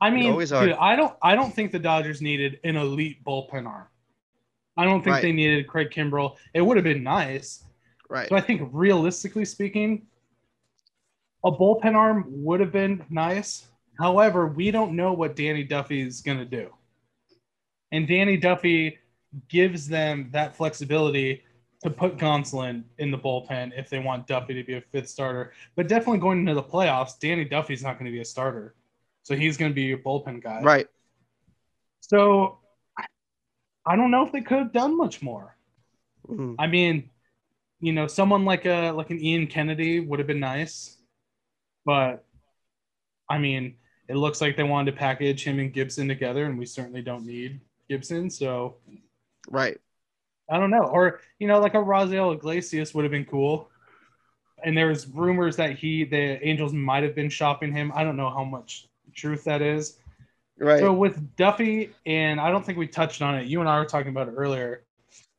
[0.01, 3.87] I mean, dude, I don't, I don't think the Dodgers needed an elite bullpen arm.
[4.77, 5.21] I don't think Right.
[5.23, 6.37] they needed Craig Kimbrel.
[6.53, 7.63] It would have been nice,
[8.07, 8.29] right.
[8.29, 10.05] but I think realistically speaking,
[11.43, 13.67] a bullpen arm would have been nice.
[13.99, 16.73] However, we don't know what Danny Duffy is going to do,
[17.91, 18.97] and Danny Duffy
[19.49, 21.43] gives them that flexibility
[21.83, 25.53] to put Gonsolin in the bullpen if they want Duffy to be a fifth starter.
[25.75, 28.75] But definitely going into the playoffs, Danny Duffy's not going to be a starter.
[29.23, 30.61] So he's going to be your bullpen guy.
[30.61, 30.87] Right.
[32.01, 32.59] So
[33.85, 35.55] I- don't know if they could have done much more.
[36.27, 36.55] Mhm.
[36.59, 37.09] I mean,
[37.79, 40.97] you know, someone like a like an Ian Kennedy would have been nice,
[41.85, 42.25] but
[43.29, 43.77] I mean,
[44.09, 47.25] it looks like they wanted to package him and Gibson together, and we certainly don't
[47.25, 48.29] need Gibson.
[48.29, 48.75] So
[49.49, 49.79] Right.
[50.49, 50.83] I don't know.
[50.83, 53.69] Or, you know, like a Raisel Iglesias would have been cool.
[54.63, 57.91] And there's rumors that he, the Angels might have been shopping him.
[57.95, 59.97] I don't know how much truth that is.
[60.57, 60.79] Right.
[60.79, 63.47] So with Duffy, and I don't think we touched on it.
[63.47, 64.83] You and I were talking about it earlier.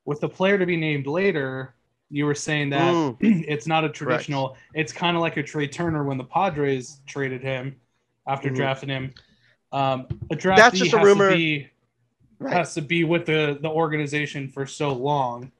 [0.05, 1.75] With the player to be named later,
[2.09, 3.17] you were saying that Mm.
[3.49, 4.57] it's not a traditional.
[4.75, 7.77] It's kind of like a Trea Turner when the Padres traded him
[8.31, 8.55] after Mhm.
[8.57, 9.15] drafting him.
[9.73, 11.31] Um, a draftee That's just a has rumor.
[11.31, 11.69] To be,
[12.39, 12.53] right.
[12.53, 15.53] Has to be with the the organization for so long.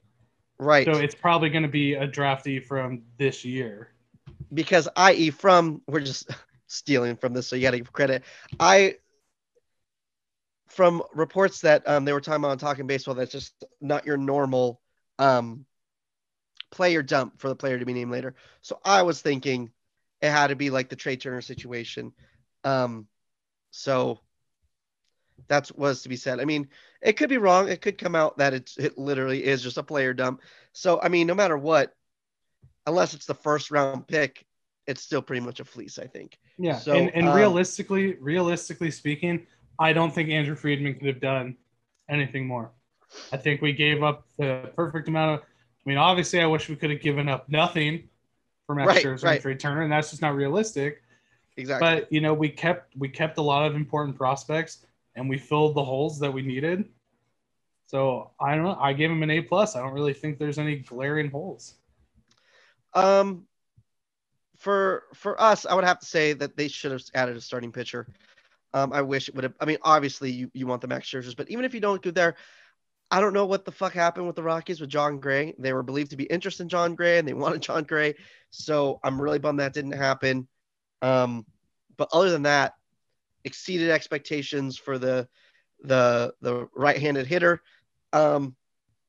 [0.57, 0.85] right.
[0.85, 3.89] So it's probably going to be a draftee from this year.
[4.53, 5.29] because i.e.
[5.29, 6.29] from we're just
[6.67, 8.23] stealing from this, so you got to give credit.
[8.59, 8.95] I
[10.67, 14.15] from reports that um, they were talking about on talking baseball that's just not your
[14.17, 14.81] normal
[15.19, 15.65] um,
[16.69, 18.35] player dump for the player to be named later.
[18.61, 19.69] So I was thinking
[20.21, 22.13] it had to be like the Trea Turner situation.
[22.63, 23.07] Um,
[23.71, 24.19] so
[25.47, 26.39] that's was to be said.
[26.39, 26.69] I mean,
[27.01, 27.69] it could be wrong.
[27.69, 30.41] It could come out that it's, it literally is just a player dump.
[30.73, 31.93] So I mean, no matter what,
[32.85, 34.45] unless it's the first round pick,
[34.87, 35.99] it's still pretty much a fleece.
[35.99, 36.37] I think.
[36.57, 36.77] Yeah.
[36.77, 39.45] So, and and um, realistically, realistically speaking,
[39.79, 41.57] I don't think Andrew Friedman could have done
[42.09, 42.71] anything more.
[43.31, 45.45] I think we gave up the perfect amount of.
[45.85, 48.07] I mean, obviously, I wish we could have given up nothing
[48.67, 49.33] for Max Right, Scherzer right.
[49.33, 51.00] and Trea Turner, and that's just not realistic.
[51.57, 51.87] Exactly.
[51.87, 54.85] But you know, we kept we kept a lot of important prospects,
[55.15, 56.85] and we filled the holes that we needed.
[57.87, 58.77] So I don't know.
[58.79, 59.75] I gave him an A plus.
[59.75, 61.75] I don't really think there's any glaring holes.
[62.93, 63.45] Um,
[64.57, 67.71] for for us, I would have to say that they should have added a starting
[67.71, 68.07] pitcher.
[68.73, 69.55] Um, I wish it would have.
[69.59, 72.11] I mean, obviously you, you want the Max Scherzers, but even if you don't go
[72.11, 72.35] there,
[73.11, 75.53] I don't know what the fuck happened with the Rockies with Jon Gray.
[75.59, 78.15] They were believed to be interested in Jon Gray and they wanted Jon Gray.
[78.51, 80.47] So I'm really bummed that didn't happen.
[81.01, 81.45] Um,
[81.97, 82.75] but other than that,
[83.43, 85.27] exceeded expectations for the
[85.83, 87.61] the the right-handed hitter.
[88.13, 88.55] Um,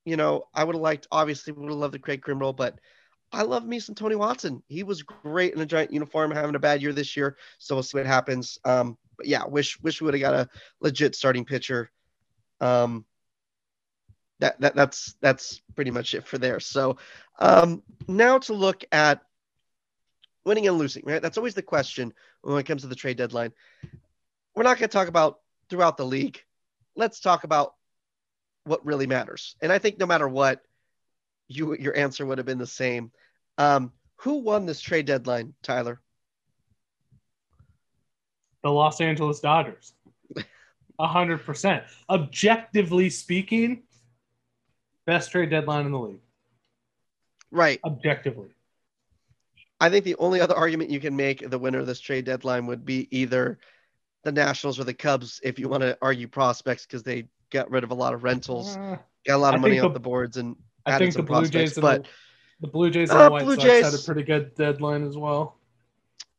[0.04, 2.78] you know, I would have liked obviously would have loved the Craig Kimbrel, but
[3.30, 4.62] I love me some Tony Watson.
[4.68, 7.36] He was great in a giant uniform, having a bad year this year.
[7.58, 8.58] So we'll see what happens.
[8.64, 10.48] Um, but yeah, wish wish we would have got a
[10.80, 11.90] legit starting pitcher.
[12.60, 13.04] Um,
[14.40, 16.60] that, that that's that's pretty much it for there.
[16.60, 16.96] So
[17.38, 19.22] um, now to look at
[20.44, 21.22] winning and losing, right?
[21.22, 23.52] That's always the question when it comes to the trade deadline.
[24.54, 26.42] We're not going to talk about throughout the league.
[26.96, 27.74] Let's talk about
[28.64, 29.56] what really matters.
[29.62, 30.62] And I think no matter what,
[31.48, 33.10] you your answer would have been the same.
[33.58, 36.00] Um, who won this trade deadline, Tyler?
[38.62, 39.94] The Los Angeles Dodgers.
[40.98, 41.82] A hundred percent.
[42.08, 43.82] Objectively speaking,
[45.06, 46.20] best trade deadline in the league.
[47.50, 47.80] Right.
[47.84, 48.50] Objectively.
[49.82, 52.66] I think the only other argument you can make the winner of this trade deadline
[52.66, 53.58] would be either
[54.22, 57.82] the Nationals or the Cubs if you want to argue prospects because they got rid
[57.82, 59.00] of a lot of rentals, got
[59.34, 60.54] a lot of money off the- boards, and
[60.86, 61.72] I added think the some Blue prospects.
[61.74, 62.08] Jays But the,
[62.60, 65.04] the Blue Jays and Uh, the White Blue Sox Jays- had a pretty good deadline
[65.04, 65.56] as well.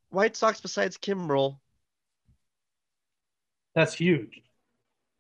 [0.10, 1.58] White Sox, besides Kimbrel,
[3.76, 4.42] That's huge.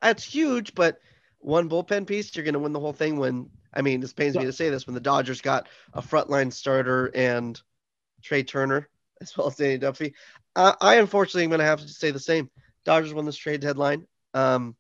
[0.02, 0.74] that's huge.
[0.76, 1.02] But
[1.40, 3.18] one bullpen piece, you're going to win the whole thing.
[3.18, 6.54] When I mean, this pains me to say this, when the Dodgers got a frontline
[6.54, 7.62] starter and
[8.24, 8.90] Trea Turner
[9.22, 10.14] as well as Danny Duffy,
[10.56, 12.50] uh, I unfortunately am going to have to say the same.
[12.86, 14.06] Dodgers won this trade deadline.
[14.34, 14.76] Um,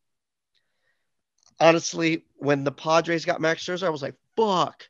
[1.59, 4.89] honestly, when the Padres got Max Scherzer, I was like, "Fuck!"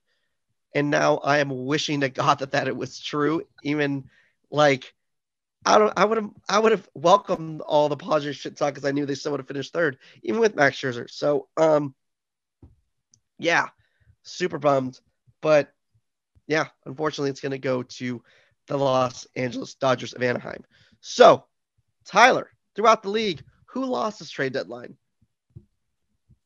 [0.73, 3.43] And now I am wishing to God that that it was true.
[3.61, 4.09] Even
[4.49, 4.93] like,
[5.65, 8.87] I don't, I would have, I would have welcomed all the Padres shit talk because
[8.87, 11.09] I knew they still would have finished third, even with Max Scherzer.
[11.09, 11.93] So, um,
[13.37, 13.67] yeah,
[14.23, 14.99] super bummed,
[15.41, 15.71] but
[16.47, 18.23] yeah, unfortunately, it's going to go to
[18.67, 20.63] the Los Angeles Dodgers of Anaheim.
[21.01, 21.45] So,
[22.05, 24.95] Tyler, throughout the league, who lost this trade deadline?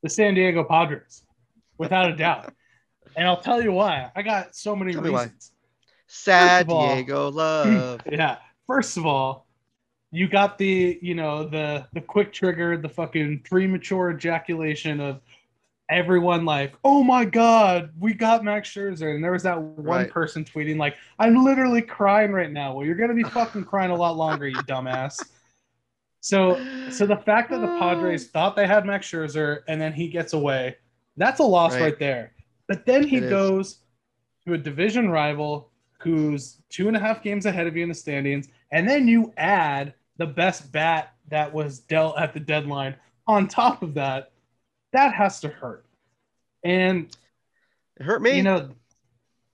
[0.04, 1.24] The San Diego Padres,
[1.78, 2.54] without a doubt.
[3.16, 4.12] And I'll tell you why.
[4.16, 5.52] I got so many Tell reasons.
[6.08, 8.02] Sad First of all- Diego Love.
[8.12, 8.38] Yeah.
[8.68, 9.48] First of all,
[10.12, 15.22] you got the, you know, the the quick trigger, the fucking premature ejaculation of
[15.90, 20.10] everyone like, oh my god, we got Max Scherzer, and there was that one Right.
[20.10, 22.74] person tweeting like, I'm literally crying right now.
[22.76, 25.28] Well, you're gonna be fucking crying a lot longer, you dumbass.
[26.22, 30.08] So, so the fact that the Padres thought they had Max Scherzer and then he
[30.08, 30.78] gets away,
[31.16, 31.82] that's a loss Right.
[31.82, 32.34] right, there.
[32.68, 33.30] But then he It is.
[33.30, 33.80] goes
[34.46, 37.96] to a division rival who's two and a half games ahead of you in the
[37.96, 42.96] standings, and then you add the best bat that was dealt at the deadline
[43.28, 44.32] on top of that.
[44.98, 45.86] That has to hurt.
[46.64, 47.16] And
[48.00, 48.36] It hurt me.
[48.36, 48.72] you know,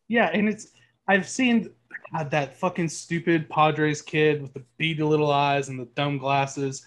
[0.08, 0.68] yeah, and it's
[1.06, 1.70] I've seen
[2.14, 6.86] God, that fucking stupid Padres kid with the beady little eyes and the dumb glasses.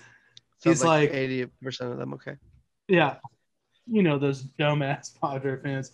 [0.63, 2.15] Sounds he's like- eighty percent of them.
[2.15, 2.37] Okay.
[2.89, 3.17] Yeah,
[3.87, 5.93] you know those dumbass Padre fans.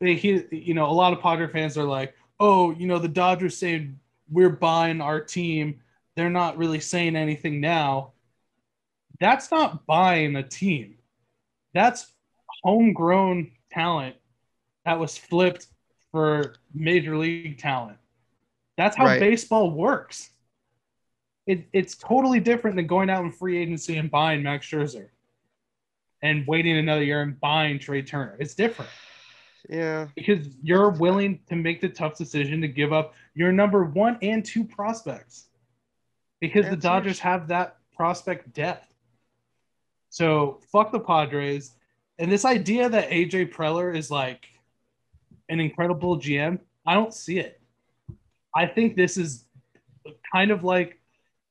[0.00, 3.08] They, he, you know, a lot of Padre fans are like, "Oh, you know, the
[3.08, 5.80] Dodgers saying we're buying our team.
[6.16, 8.12] They're not really saying anything now."
[9.18, 10.96] That's not buying a team.
[11.74, 12.12] That's
[12.62, 14.16] homegrown talent
[14.84, 15.66] that was flipped
[16.10, 17.98] for major league talent.
[18.76, 19.20] That's how Right.
[19.20, 20.30] baseball works.
[21.46, 25.08] It, it's totally different than going out in free agency and buying Max Scherzer
[26.22, 28.36] and waiting another year and buying Trea Turner.
[28.38, 28.90] It's different
[29.68, 30.08] Yeah.
[30.14, 34.44] because you're willing to make the tough decision to give up your number one and
[34.44, 35.46] two prospects
[36.40, 37.20] because the Dodgers huge.
[37.20, 38.89] have that prospect depth.
[40.10, 41.72] So fuck the Padres.
[42.18, 44.46] And this idea that AJ Preller is like
[45.48, 47.60] an incredible GM, I don't see it.
[48.54, 49.44] I think this is
[50.32, 50.98] kind of like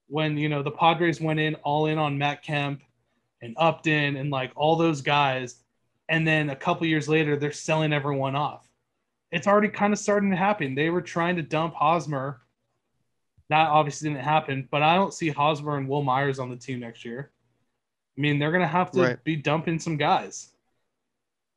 [0.07, 2.81] when you know the Padres went in all in on Matt Kemp
[3.41, 5.63] and Upton and like all those guys,
[6.09, 8.67] and then a couple years later they're selling everyone off.
[9.31, 10.75] It's already kind of starting to happen.
[10.75, 12.41] They were trying to dump Hosmer.
[13.49, 16.79] That obviously didn't happen, but I don't see Hosmer and Wil Myers on the team
[16.81, 17.31] next year.
[18.19, 19.23] I mean, they're gonna have to Right.
[19.23, 20.49] be dumping some guys.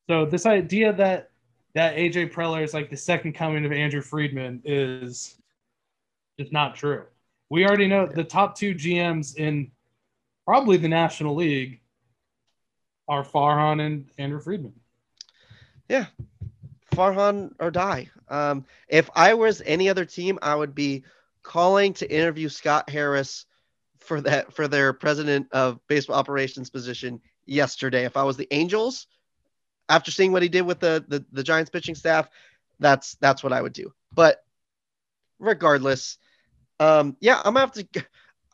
[0.09, 1.29] So this idea that
[1.73, 5.35] that AJ Preller is like the second coming of Andrew Friedman is
[6.39, 7.03] just not true.
[7.49, 9.71] We already know the top two GMs in
[10.45, 11.81] probably the National League
[13.09, 14.73] are Farhan and Andrew Friedman.
[15.89, 16.05] Yeah,
[16.93, 18.09] Farhan or die.
[18.29, 21.03] Um, if I was any other team, I would be
[21.41, 23.47] calling to interview Scott Harris
[24.03, 28.05] for that for their president of baseball operations position yesterday.
[28.05, 29.07] If I was the Angels,
[29.89, 32.29] after seeing what he did with the, the the Giants pitching staff,
[32.79, 33.93] that's that's what I would do.
[34.13, 34.43] But
[35.39, 36.17] regardless,
[36.79, 37.87] um, yeah, I'm gonna have to.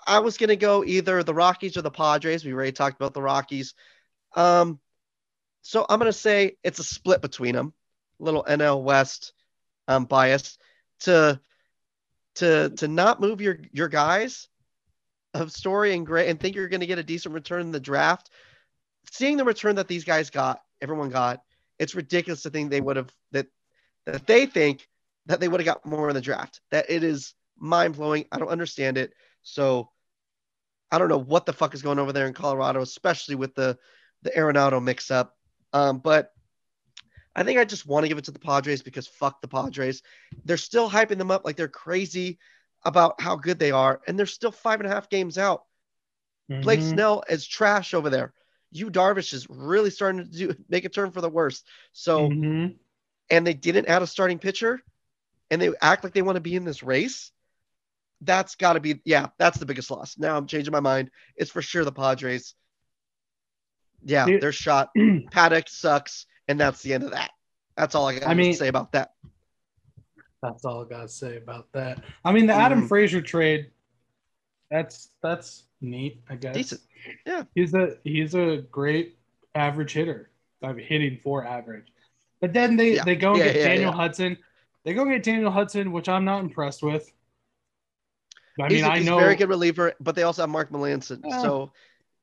[0.08, 2.44] I was gonna go either the Rockies or the Padres.
[2.44, 3.74] We already talked about the Rockies.
[4.36, 4.80] Um,
[5.62, 7.74] so I'm gonna say it's a split between them.
[8.20, 9.34] A little NL West
[9.88, 10.58] um, bias
[11.02, 11.40] to
[12.36, 14.49] to to not move your your guys
[15.34, 17.80] of Story and Gray and think you're going to get a decent return in the
[17.80, 18.30] draft.
[19.12, 21.42] Seeing the return that these guys got, everyone got,
[21.78, 23.48] it's ridiculous to think they would have that
[24.06, 24.88] that they think
[25.28, 26.62] that they would have got more in the draft.
[26.72, 28.26] That it is mind blowing.
[28.32, 29.14] I don't understand it.
[29.44, 29.90] So
[30.92, 33.78] I don't know what the fuck is going over there in Colorado, especially with the
[34.24, 35.38] the Arenado mix up.
[35.72, 36.34] Um, but
[37.36, 40.02] I think I just want to give it to the Padres because fuck the Padres.
[40.44, 42.40] They're still hyping them up like they're crazy
[42.84, 45.64] about how good they are, and they're still five and a half games out.
[46.50, 46.62] Mm-hmm.
[46.62, 48.34] Blake Snell is trash over there.
[48.72, 51.64] Yu Darvish is really starting to do make a turn for the worse.
[51.92, 52.74] So, mm-hmm.
[53.30, 54.80] and they didn't add a starting pitcher,
[55.50, 57.32] and they act like they want to be in this race.
[58.22, 59.28] That's got to be yeah.
[59.38, 60.18] That's the biggest loss.
[60.18, 61.10] Now I'm changing my mind.
[61.36, 62.54] It's for sure the Padres.
[64.04, 64.42] Yeah, Dude.
[64.42, 64.90] they're shot.
[64.98, 67.32] Paddack sucks, and that's the end of that.
[67.76, 69.12] That's all I got I mean, to say about that.
[70.42, 72.04] That's all I gotta say about that.
[72.24, 72.88] I mean, the Adam mm.
[72.88, 73.72] Frazier trade.
[74.72, 76.22] That's that's neat.
[76.30, 76.56] I guess.
[76.56, 76.82] Decent.
[77.26, 77.44] Yeah.
[77.56, 79.18] He's a he's a great
[79.56, 80.30] average hitter.
[80.64, 81.88] I mean, hitting for average.
[82.42, 83.04] But then they yeah.
[83.04, 84.38] they go and yeah, get yeah, Daniel Hudson.
[84.86, 87.12] They go get Daniel Hudson, which I'm not impressed with.
[88.60, 91.22] I mean, he's a, I know very good reliever, but they also have Mark Melancon.
[91.42, 91.72] So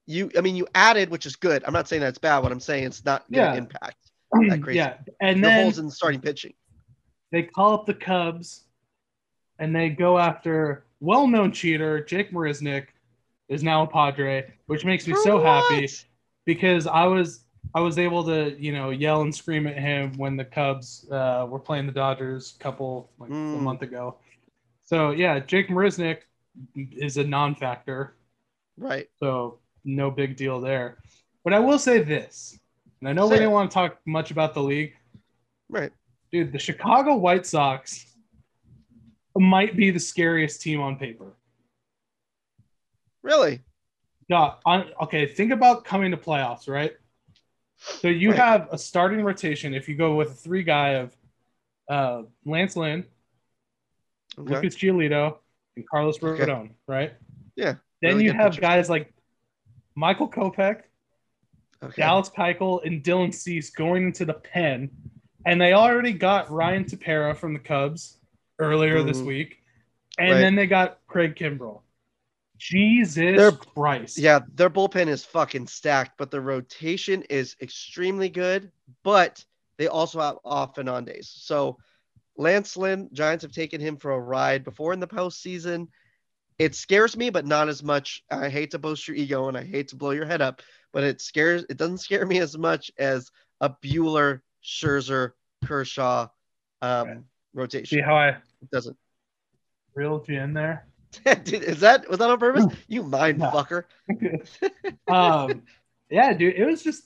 [0.07, 1.65] you, I mean, you added, which is good.
[1.67, 2.39] I'm not saying that's bad.
[2.39, 4.79] What I'm saying it's not to impact that crazy.
[4.79, 6.55] Yeah, and the then holes in starting pitching
[7.33, 8.65] they call up the Cubs
[9.59, 12.87] and they go after well-known cheater Jake Marisnick
[13.49, 15.47] is now a Padre, which makes me For so what?
[15.47, 15.89] happy
[16.45, 20.37] because I was I was able to you know yell and scream at him when
[20.37, 23.59] the Cubs uh, were playing the Dodgers a couple like mm.
[23.59, 24.17] a month ago.
[24.85, 26.21] So yeah, Jake Marisnick
[26.75, 28.17] is a non-factor,
[28.77, 29.09] right?
[29.19, 30.99] So no big deal there.
[31.45, 32.59] But I will say this,
[33.01, 34.95] and I know say we didn't want to talk much about the league,
[35.69, 35.93] right?
[36.33, 38.07] Dude, the Chicago White Sox
[39.39, 41.37] might be the scariest team on paper.
[43.23, 43.63] Really?
[44.29, 44.55] Yeah.
[44.65, 45.27] On, okay.
[45.27, 46.93] Think about coming to playoffs, right?
[47.77, 48.39] So you right.
[48.39, 49.75] have a starting rotation.
[49.75, 51.17] If you go with a three guy of
[51.89, 53.05] uh, Lance Lynn,
[54.39, 54.55] okay.
[54.55, 55.37] Lucas Giolito,
[55.77, 56.73] and Carlos Rodon, okay.
[56.87, 57.15] right?
[57.55, 57.75] Yeah.
[58.03, 58.61] Then really you have picture.
[58.63, 59.13] guys like
[59.95, 60.83] Michael Kopech,
[61.83, 61.95] okay.
[61.97, 64.91] Dallas Keuchel, and Dylan Cease going into the pen
[65.47, 68.19] and they already got Ryan Tepera from the Cubs
[68.59, 69.07] earlier mm.
[69.07, 69.63] this week,
[70.19, 70.39] and right.
[70.39, 71.81] then they got Craig Kimbrel.
[72.59, 74.19] Jesus their, Christ!
[74.19, 78.73] Yeah, their bullpen is fucking stacked, but the rotation is extremely good.
[79.03, 79.45] But
[79.79, 81.33] they also have off and on days.
[81.35, 81.79] So
[82.37, 85.89] Lance Lynn, Giants have taken him for a ride before in the postseason.
[86.59, 88.25] It scares me, but not as much.
[88.31, 91.05] I hate to boast your ego and I hate to blow your head up, but
[91.05, 91.67] it scares.
[91.69, 93.31] It doesn't scare me as much as
[93.61, 95.33] a Buehler Scherzer,
[95.65, 96.29] Kershaw
[96.83, 97.21] um, okay.
[97.55, 97.99] rotation.
[97.99, 98.97] See how I it doesn't
[99.95, 100.87] reeled you in there?
[101.27, 102.67] is that was that on purpose?
[102.89, 103.51] you mind no.
[103.51, 103.85] fucker.
[105.09, 105.63] um,
[106.11, 107.05] yeah, dude, it was just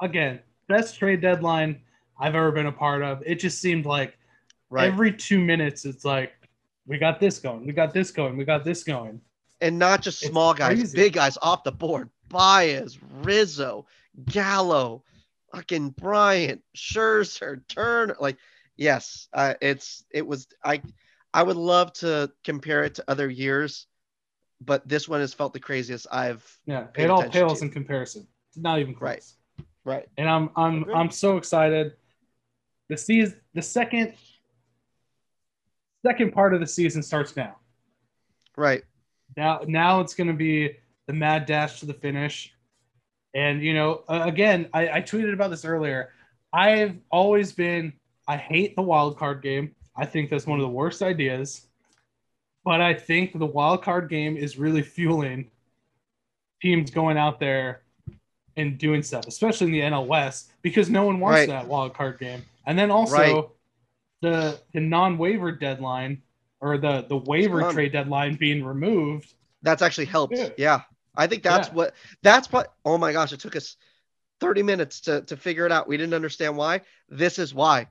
[0.00, 1.80] again best trade deadline
[2.18, 3.22] I've ever been a part of.
[3.24, 4.18] It just seemed like
[4.70, 4.86] right.
[4.86, 6.32] every two minutes, it's like
[6.86, 9.20] we got this going, we got this going, we got this going,
[9.60, 10.96] and not just small it's guys, crazy.
[10.96, 12.10] big guys off the board.
[12.28, 13.86] Baez, Rizzo,
[14.26, 15.04] Gallo,
[15.54, 18.16] fucking Bryant, Scherzer, Turner.
[18.18, 18.36] Like,
[18.76, 20.46] yes, uh, it's it was.
[20.64, 20.82] I
[21.32, 23.86] I would love to compare it to other years,
[24.60, 26.44] but this one has felt the craziest I've.
[26.66, 27.66] Yeah, it all pales to.
[27.66, 28.26] in comparison.
[28.56, 29.08] Not even close.
[29.08, 29.64] Right.
[29.84, 30.08] Right.
[30.16, 31.92] And I'm I'm I'm so excited.
[32.88, 34.14] The season, the second
[36.04, 37.56] second part of the season starts now.
[38.56, 38.82] Right.
[39.36, 40.76] Now now it's going to be
[41.06, 42.53] the mad dash to the finish.
[43.34, 46.10] And you know, uh, again, I, I tweeted about this earlier.
[46.52, 47.92] I've always been
[48.26, 49.74] I hate the wild card game.
[49.96, 51.66] I think that's one of the worst ideas.
[52.64, 55.50] But I think the wild card game is really fueling
[56.62, 57.82] teams going out there
[58.56, 61.48] and doing stuff, especially in the NL West, because no one wants right.
[61.48, 62.42] that wild card game.
[62.66, 63.44] And then also right.
[64.22, 66.22] the the non waiver deadline
[66.60, 69.34] or the the waiver trade deadline being removed.
[69.62, 70.36] That's actually helped.
[70.36, 70.48] Yeah.
[70.56, 70.80] yeah.
[71.16, 71.74] I think that's yeah.
[71.74, 73.76] what that's what oh my gosh, it took us
[74.40, 75.88] 30 minutes to, to figure it out.
[75.88, 76.82] We didn't understand why.
[77.08, 77.88] This is why.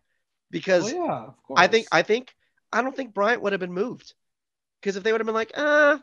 [0.52, 2.36] Because well, yeah, I think I think
[2.72, 4.14] I don't think Bryant would have been moved.
[4.82, 5.98] Because if they would have been like, uh,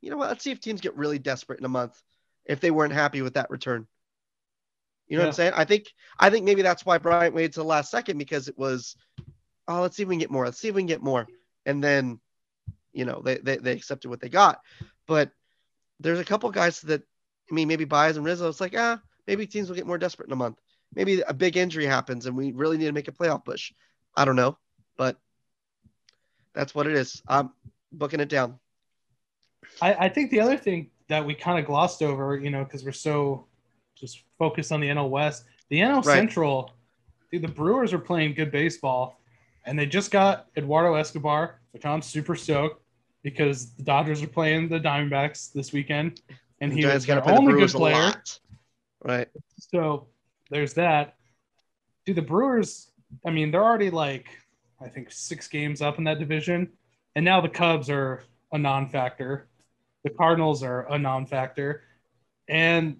[0.00, 2.00] you know what, let's see if teams get really desperate in a month
[2.44, 3.86] if they weren't happy with that return.
[5.08, 5.52] You know what I'm saying?
[5.56, 8.58] I think I think maybe that's why Bryant waited to the last second because it
[8.58, 8.96] was,
[9.68, 10.44] oh, let's see if we can get more.
[10.44, 11.26] Let's see if we can get more.
[11.64, 12.20] And then,
[12.92, 14.60] you know, they they, they accepted what they got.
[15.06, 15.30] But
[16.00, 17.02] there's a couple guys that
[17.50, 18.48] I mean, maybe Baez and Rizzo.
[18.48, 20.60] It's like, ah, maybe teams will get more desperate in a month.
[20.94, 23.72] Maybe a big injury happens and we really need to make a playoff push.
[24.16, 24.56] I don't know,
[24.96, 25.16] but
[26.54, 27.22] that's what it is.
[27.28, 27.50] I'm
[27.92, 28.58] booking it down.
[29.80, 32.84] I, I think the other thing that we kind of glossed over, you know, because
[32.84, 33.46] we're so
[33.94, 36.14] just focused on the NL West, the NL Right.
[36.14, 36.72] Central,
[37.30, 39.20] dude, the Brewers are playing good baseball,
[39.64, 42.82] and they just got Eduardo Escobar, which I'm super stoked
[43.26, 46.20] because the Dodgers are playing the Diamondbacks this weekend,
[46.60, 48.14] and he was their play the only good player.
[49.02, 49.26] Right.
[49.58, 50.06] So
[50.48, 51.16] there's that.
[52.04, 52.92] Do the Brewers,
[53.26, 54.28] I mean, they're already like,
[54.80, 56.70] I think six games up in that division.
[57.16, 58.22] And now the Cubs are
[58.52, 59.48] a non factor.
[60.04, 61.82] The Cardinals are a non factor.
[62.48, 62.98] And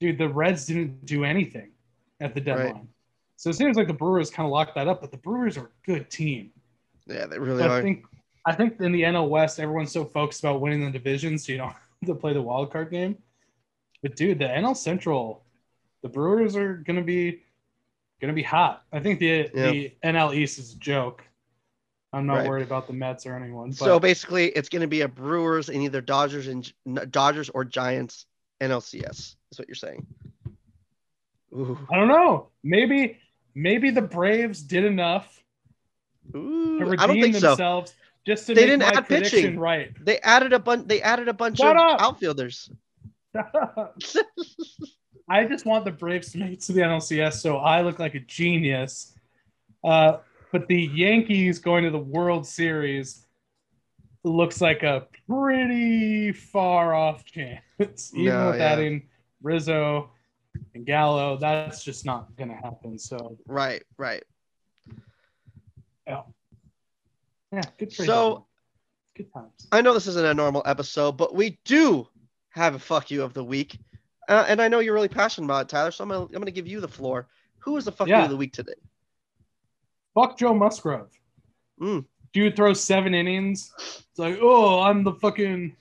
[0.00, 1.70] dude, the Reds didn't do anything
[2.20, 2.88] at the deadline.
[3.36, 5.66] So it seems like the Brewers kind of locked that up, but the Brewers are
[5.66, 6.50] a good team.
[7.06, 7.78] Yeah, they really So are.
[7.78, 8.06] I think
[8.44, 11.58] I think in the NL West, everyone's so focused about winning the division, so you
[11.58, 13.16] don't have to play the wild card game.
[14.02, 15.44] But dude, the NL Central,
[16.02, 17.42] the Brewers are gonna be
[18.20, 18.84] gonna be hot.
[18.92, 21.24] I think the the NL East is a joke.
[22.12, 22.48] I'm not Right.
[22.48, 23.70] worried about the Mets or anyone.
[23.70, 26.70] But so basically, it's going to be a Brewers and either Dodgers and
[27.10, 28.26] Dodgers or Giants
[28.60, 29.36] NLCS.
[29.50, 30.06] Is what you're saying?
[31.54, 32.48] Ooh, I don't know.
[32.62, 33.18] Maybe
[33.54, 35.42] maybe the Braves did enough
[36.32, 37.84] to redeem I don't think so.
[38.26, 39.58] Just to They didn't add pitching.
[39.58, 39.92] right.
[40.04, 40.86] They added a bunch.
[40.88, 42.00] They added a bunch Shut of up!
[42.00, 42.70] outfielders.
[45.28, 48.14] I just want the Braves to make it to the NLCS so I look like
[48.14, 49.14] a genius.
[49.82, 50.18] Uh,
[50.52, 53.26] but the Yankees going to the World Series
[54.24, 57.62] looks like a pretty far off chance.
[58.14, 58.66] Even No, with yeah.
[58.66, 59.08] adding
[59.42, 60.10] Rizzo
[60.74, 62.98] and Gallo, that's just not going to happen.
[62.98, 64.22] So, Right, right.
[66.06, 66.22] yeah,
[67.52, 67.92] yeah good.
[67.92, 68.46] So-
[69.16, 69.68] good times.
[69.70, 72.08] I know this isn't a normal episode, but we do
[72.50, 73.78] have a fuck you of the week,
[74.28, 75.90] uh, and I know you're really passionate about it, Tyler.
[75.90, 77.28] So I'm gonna, I'm gonna give you the floor.
[77.58, 78.72] Who is the fuck you of the week today?
[80.14, 81.10] Fuck Joe Musgrove.
[81.80, 82.04] Mm.
[82.32, 83.72] Dude throws seven innings.
[83.78, 85.76] It's like, oh, I'm the fucking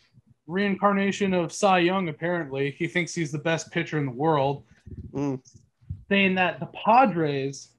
[0.47, 2.71] reincarnation of Cy Young, apparently.
[2.71, 4.63] He thinks he's the best pitcher in the world.
[5.13, 5.39] Mm.
[6.09, 7.69] Saying that the Padres,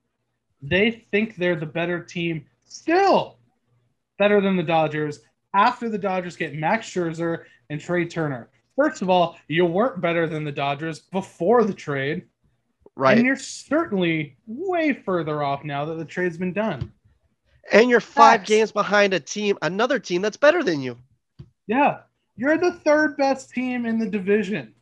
[0.63, 3.39] they think they're the better team, still
[4.19, 5.21] better than the Dodgers
[5.55, 8.49] after the Dodgers get Max Scherzer and Trea Turner.
[8.77, 12.25] First of all, you weren't better than the Dodgers before the trade.
[12.95, 16.93] Right, And you're certainly way further off now that the trade's been done.
[17.73, 18.49] and you're five Facts.
[18.49, 20.97] games behind a team, another team that's better than you.
[21.67, 22.01] Yeah,
[22.37, 24.75] you're the third best team in the division,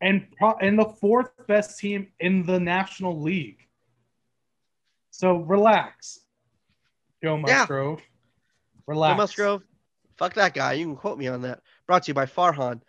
[0.00, 3.66] and pro- and the fourth best team in the National League.
[5.10, 6.20] So relax,
[7.22, 7.58] Joe Yeah.
[7.58, 8.00] Musgrove.
[8.88, 9.62] Joe Musgrove,
[10.16, 10.74] fuck that guy.
[10.74, 11.60] You can quote me on that.
[11.86, 12.80] Brought to you by Farhan.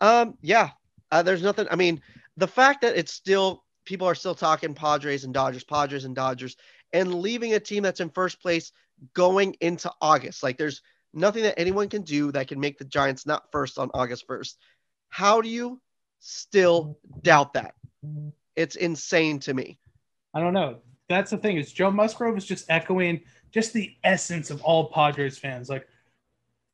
[0.00, 0.70] Um, yeah,
[1.10, 1.66] uh, there's nothing.
[1.70, 2.00] I mean,
[2.36, 6.56] the fact that it's still people are still talking Padres and Dodgers, Padres and Dodgers,
[6.92, 8.72] and leaving a team that's in first place
[9.14, 10.42] going into August.
[10.42, 13.90] Like, there's nothing that anyone can do that can make the Giants not first on
[13.94, 14.54] August 1st.
[15.10, 15.80] How do you
[16.20, 17.74] still doubt that?
[18.56, 19.78] It's insane to me.
[20.34, 20.78] I don't know.
[21.08, 23.20] That's the thing is Joe Musgrove is just echoing
[23.52, 25.68] just the essence of all Padres fans.
[25.68, 25.86] Like,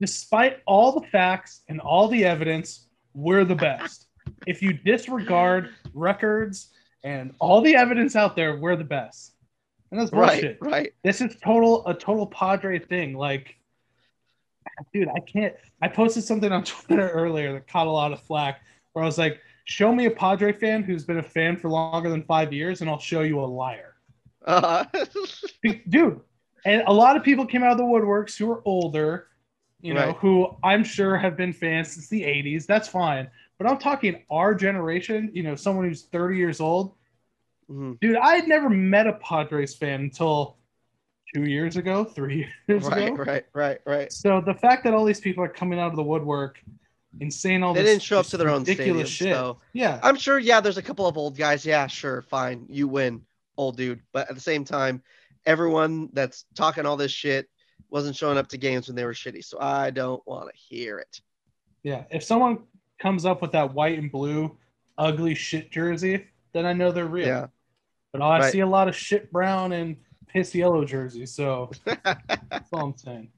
[0.00, 4.06] despite all the facts and all the evidence, we're the best.
[4.46, 6.70] if you disregard records
[7.04, 9.34] and all the evidence out there, we're the best.
[9.90, 10.58] And that's bullshit.
[10.60, 10.92] Right, right.
[11.02, 13.14] This is total a total Padre thing.
[13.16, 13.56] Like,
[14.92, 15.54] dude, I can't.
[15.80, 18.60] I posted something on Twitter earlier that caught a lot of flack,
[18.92, 22.10] where I was like, "Show me a Padre fan who's been a fan for longer
[22.10, 23.94] than five years, and I'll show you a liar."
[24.44, 24.84] Uh,
[25.62, 26.20] Be- dude.
[26.64, 29.28] And a lot of people came out of the woodworks who are older,
[29.80, 30.16] you know, Right.
[30.16, 32.66] who I'm sure have been fans since the 80s.
[32.66, 33.28] That's fine.
[33.58, 36.94] But I'm talking our generation, you know, someone who's 30 years old.
[37.70, 37.98] mhm.
[38.00, 40.56] Dude, I had never met a Padres fan until
[41.34, 43.22] two years ago, three years Right, ago.
[43.24, 44.12] right, right, right.
[44.12, 46.60] So the fact that all these people are coming out of the woodwork
[47.20, 49.36] and saying all They this didn't show up to their own ridiculous stadium, shit.
[49.36, 50.00] so Yeah.
[50.02, 51.66] I'm sure, yeah, there's a couple of old guys.
[51.66, 52.66] Yeah, sure, fine.
[52.68, 53.22] You win,
[53.56, 54.00] old dude.
[54.12, 55.02] But at the same time,
[55.48, 57.48] everyone that's talking all this shit
[57.90, 59.42] wasn't showing up to games when they were shitty.
[59.42, 61.20] So I don't want to hear it.
[61.82, 62.58] Yeah, if someone
[63.00, 64.56] comes up with that white and blue
[64.98, 67.26] ugly shit jersey, then I know they're real.
[67.26, 67.46] Yeah.
[68.12, 68.52] But I Right.
[68.52, 69.96] see a lot of shit brown and
[70.26, 73.30] piss yellow jerseys, so that's all I'm saying.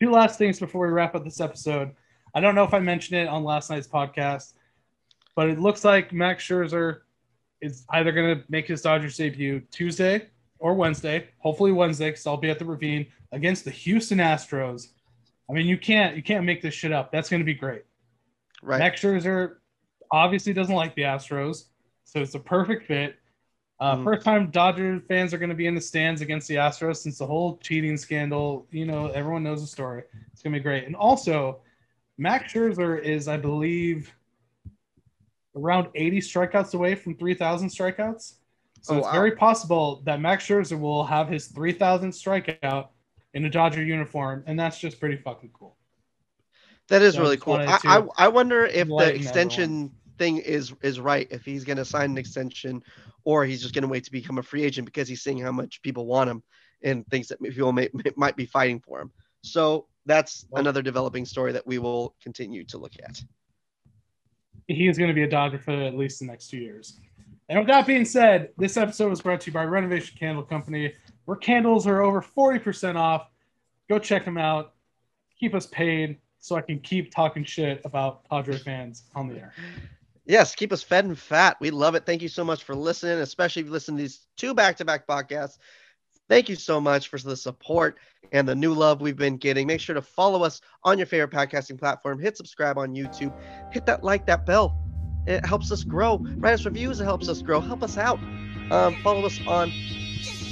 [0.00, 1.92] Two last things before we wrap up this episode.
[2.34, 4.52] I don't know if I mentioned it on last night's podcast,
[5.34, 7.00] but it looks like Max Scherzer
[7.62, 10.28] is either going to make his Dodgers debut Tuesday
[10.58, 11.28] or Wednesday.
[11.38, 14.88] Hopefully Wednesday, because I'll be at the Ravine against the Houston Astros.
[15.48, 17.10] I mean, you can't you can't make this shit up.
[17.12, 17.84] That's going to be great.
[18.62, 18.78] Right.
[18.78, 19.56] Max Scherzer
[20.10, 21.64] obviously doesn't like the Astros,
[22.04, 23.16] so it's a perfect fit.
[23.80, 24.04] Uh, Mhm.
[24.04, 27.18] First time Dodger fans are going to be in the stands against the Astros since
[27.18, 28.66] the whole cheating scandal.
[28.72, 30.02] You know, everyone knows the story.
[30.32, 30.84] It's going to be great.
[30.84, 31.60] And also,
[32.16, 34.12] Max Scherzer is, I believe,
[35.54, 38.34] around 80 strikeouts away from 3,000 strikeouts.
[38.80, 39.12] So Oh, it's wow.
[39.12, 42.88] very possible that Max Scherzer will have his 3,000 strikeout
[43.34, 45.76] in a Dodger uniform, and that's just pretty fucking cool.
[46.88, 47.54] That is So really cool.
[47.54, 51.28] I, I I wonder if the extension thing is is right.
[51.30, 52.82] If he's going to sign an extension,
[53.24, 55.52] or he's just going to wait to become a free agent because he's seeing how
[55.52, 56.42] much people want him
[56.82, 59.12] and thinks that people may, might be fighting for him.
[59.42, 63.22] So that's Well- another developing story that we will continue to look at.
[64.66, 66.98] he is going to be a Dodger for at least the next two years.
[67.48, 70.92] And with that being said, this episode was brought to you by Renovation Candle Company,
[71.24, 73.28] where candles are over 40% off.
[73.88, 74.74] Go check them out.
[75.40, 79.54] Keep us paid so I can keep talking shit about Padre fans on the air.
[80.26, 81.56] Yes, keep us fed and fat.
[81.58, 82.04] We love it.
[82.04, 85.56] Thank you so much for listening, especially if you listen to these two back-to-back podcasts.
[86.28, 87.96] Thank you so much for the support
[88.32, 89.66] and the new love we've been getting.
[89.66, 92.18] Make sure to follow us on your favorite podcasting platform.
[92.18, 93.32] Hit subscribe on YouTube.
[93.72, 94.87] Hit that like, that bell.
[95.28, 96.24] It helps us grow.
[96.38, 97.00] Write us reviews.
[97.00, 97.60] It helps us grow.
[97.60, 98.18] Help us out.
[98.70, 99.70] Um, follow us on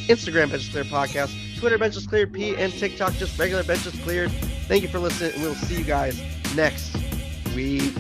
[0.09, 4.31] Instagram, Benches Cleared Podcast, Twitter, Benches Cleared P, and TikTok, just regular Benches Cleared.
[4.69, 6.21] Thank you for listening, and we'll see you guys
[6.55, 6.97] next
[7.55, 7.95] week.